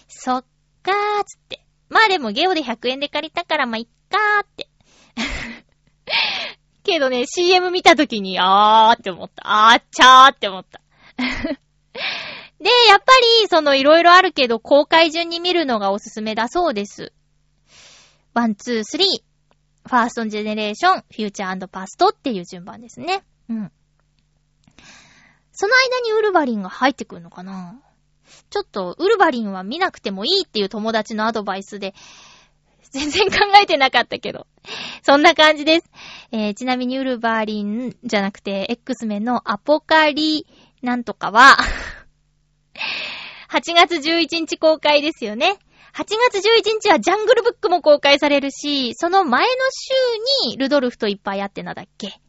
[0.09, 0.45] そっ
[0.83, 1.65] かーつって。
[1.89, 4.69] まあでもゲオで100円で借りたからまあいっかーって。
[6.85, 9.43] けどね、CM 見たときに、あーって思った。
[9.45, 10.81] あーちゃーって思った。
[11.17, 13.13] で、やっぱ
[13.43, 17.13] り、そのいろいろあるけど、公開順に見るのがおすすめだそうです。
[18.35, 19.09] One、two、three。
[19.89, 23.23] ファーストジェネレーション、フューチャーパストっていう順番ですね。
[23.49, 23.73] うん。
[25.61, 27.81] その間にウルヴァリンが入ってくるのかな？
[28.49, 31.95] ちょっと、ウルヴァリンは見なくてもいいっていう友達のアドバイスで、
[32.93, 34.47] 全然考えてなかったけど。
[35.03, 35.91] そんな感じです。
[36.31, 40.47] えー、ちなみにウルヴァリンじゃなくて、X メンのアポカリ
[40.81, 41.57] なんとかは
[43.51, 45.59] 8月11日公開ですよね。
[45.95, 49.49] 8月11日はジャングルブックも公開されるし、その前の
[50.45, 52.21] 週にルドルフといっぱい会ってなだっけ？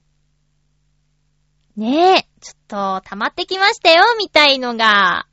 [1.80, 5.28] ねえ、ちょっと溜まってきましたよ、みたいのが。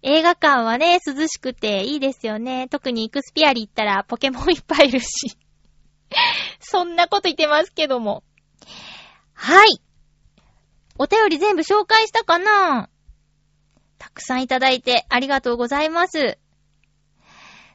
[0.00, 2.68] 映画館はね、涼しくていいですよね。
[2.68, 5.36] 特にイクスピアリ行ったらポケモンいっぱいいるし。
[6.58, 8.24] そんなこと言ってますけども。
[9.34, 9.82] はい。
[10.96, 12.88] お便り全部紹介したかな？
[13.98, 16.38] たくさんいただいてありがとうございます。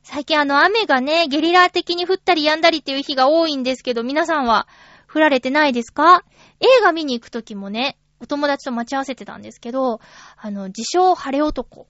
[0.01, 4.67] 最近あの雨がね、ゲリラ的に降ったり止んだりっていう日が多いんですけど、皆さんは
[5.15, 6.25] 降られてないですか？
[6.59, 10.01] 映画見に行くときもね、お友達と待ち合わせてたんですけど、
[10.35, 11.87] あの、自称晴れ男。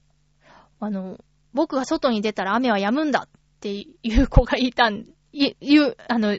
[0.79, 1.17] あの、
[1.53, 3.29] 僕が外に出たら雨は止むんだっ
[3.61, 3.87] てい
[4.19, 6.37] う子がいたん、い、いう、あの、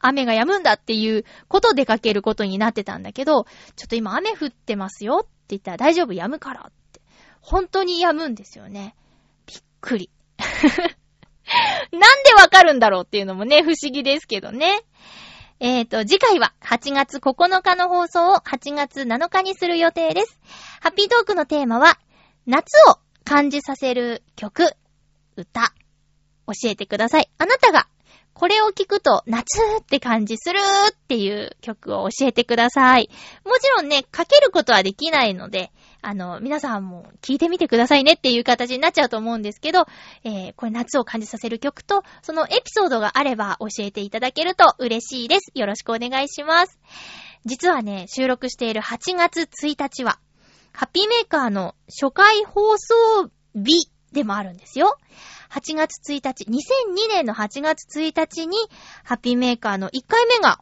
[0.00, 3.44] 雨が止むんだっていうこと出かけることになってたんだけど、
[3.76, 6.12] ちょっと今雨降ってますよって言ったら大丈夫？
[6.12, 7.00] 止むからって。
[7.40, 8.94] 本当に止むんですよね。
[9.46, 10.10] びっくり。
[11.92, 14.82] なんでわかるんだろうっていうのもね、不思議ですけどね。
[15.60, 20.40] えっ、ー、と、次回は8月9日の放送を8月7日にする予定です。
[20.80, 21.98] ハッピートークのテーマは、
[22.46, 24.72] 夏を感じさせる曲、
[25.36, 25.72] 歌、
[26.46, 27.30] 教えてください。
[27.36, 27.88] あなたが
[28.32, 30.58] これを聞くと夏って感じする
[30.92, 33.10] っていう曲を教えてください。
[33.44, 35.72] もちろんね、かけることはできないので、
[36.02, 39.86] あの、皆さんも聞いてみてくださいねっていう形になっちゃうと思うんですけど、
[40.24, 45.50] えー、これ夏を感じさせる曲と、そのエピソードがあれば教えていただけると嬉しいです。
[45.54, 46.78] よろしくお願いします。
[47.44, 50.18] 実はね、収録している8月1日は、
[50.72, 54.98] ハッピーメーカーの初回放送日でもあるんですよ。
[55.50, 58.56] 8月1日、2002年の8月1日に、
[59.04, 60.60] ハッピーメーカーの1回目が、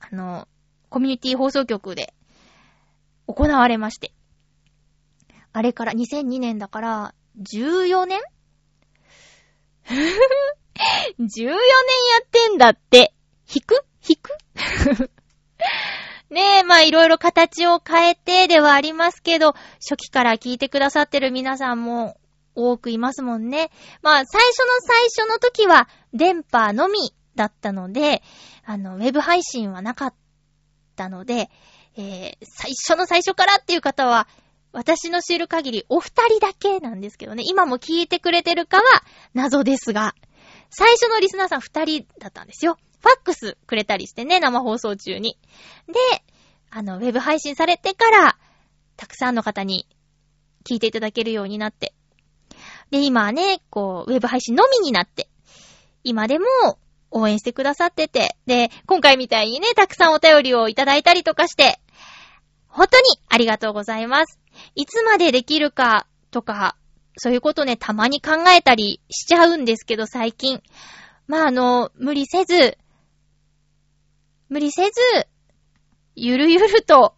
[0.00, 0.48] あの、
[0.90, 2.14] コミュニティ放送局で
[3.26, 4.13] 行われまして。
[5.56, 8.18] あれから2002年だから、14年
[9.88, 9.96] ?14
[11.20, 11.54] 年や
[12.20, 13.14] ってんだって。
[13.54, 13.84] 引く？
[14.08, 15.10] 引く？
[16.34, 22.16] ねえ、まあいろいろ形を変えてではありますけど、初期から聞いてくださってる皆さんも
[22.56, 23.70] 多くいますもんね。
[24.02, 28.24] まあ、最初の最初の時は電波のみだったので、
[28.64, 30.14] あの、ウェブ配信はなかっ
[30.96, 31.48] たので、
[31.96, 34.26] えー、最初の最初からっていう方は、
[34.74, 38.82] 私の知る限りお二人だけなんですけどね、今も聞いてくれてるかは
[39.32, 40.14] 謎ですが、
[40.68, 42.76] 最初のリスナーさん二人だったんですよ。
[43.00, 45.38] ファックスくれたりしてね、生放送中に。
[45.86, 45.94] で、
[46.70, 48.36] あの、ウェブ配信されてから、
[48.96, 49.86] たくさんの方に
[50.64, 51.94] 聞いていただけるようになって、
[52.90, 55.28] で、今はね、こう、ウェブ配信のみになって、
[56.02, 56.46] 今でも
[57.12, 61.78] 応援してくださってて、で、今回みたいにね、たくさんお便りをいただいたりとかして、
[62.66, 64.43] 本当にありがとうございます。
[64.74, 66.76] いつまでできるかとか、
[67.16, 70.62] そういうことね、たまに考えたりしちゃうんですけど、最近。
[71.26, 72.76] まあ、あの、無理せず、
[74.48, 75.00] 無理せず、
[76.16, 77.14] ゆるゆると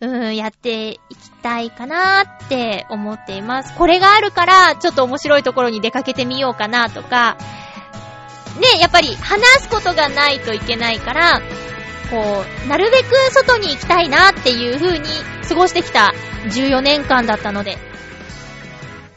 [0.00, 3.74] うん、やっていきたいかなーって思っています。
[3.74, 7.38] これがあるから、ちょっと面白いところに出かけてみようかなとか、
[8.60, 11.40] ね、やっぱり話すことがないといけないから、
[12.10, 15.08] こう、なるべく外に行きたいなっていう風に
[15.48, 16.12] 過ごしてきた
[16.44, 17.78] 14年間だったので、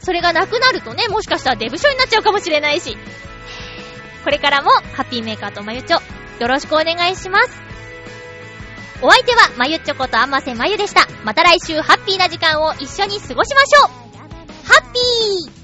[0.00, 2.96] それがなくなるとね、もしかしたらデブ症になっちゃうかもしれないし、
[4.24, 6.00] これからもハッピーメーカーとまゆちょ、
[6.40, 7.50] よろしくお願いします。
[9.00, 11.06] お相手は、まゆちょことあませまゆでした。
[11.24, 13.90] また来週ハッピーな時間を一緒に過ごしましょう。
[14.66, 15.58] ハッピー！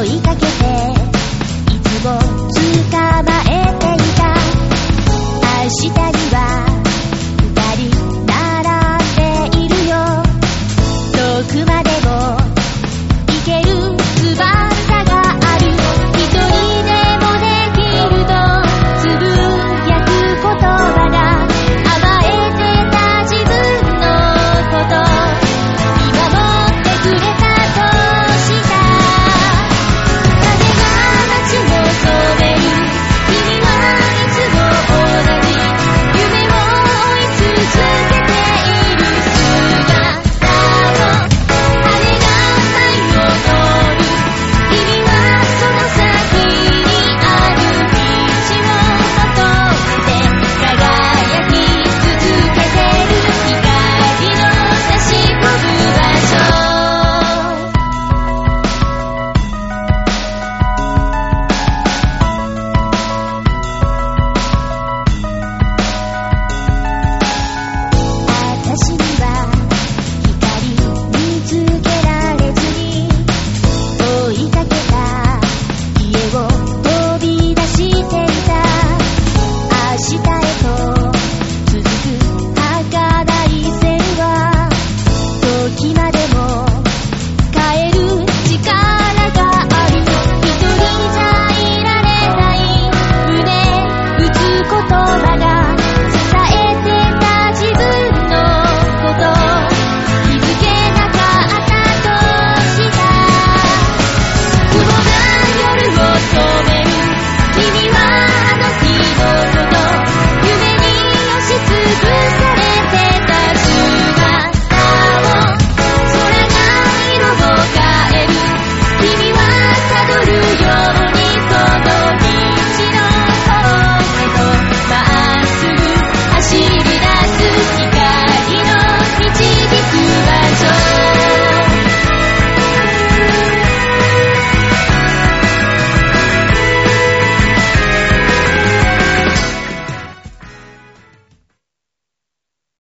[0.00, 0.48] 追いかけてい
[2.00, 2.59] つも
[2.90, 4.34] 構えていた。
[5.62, 6.69] 明日には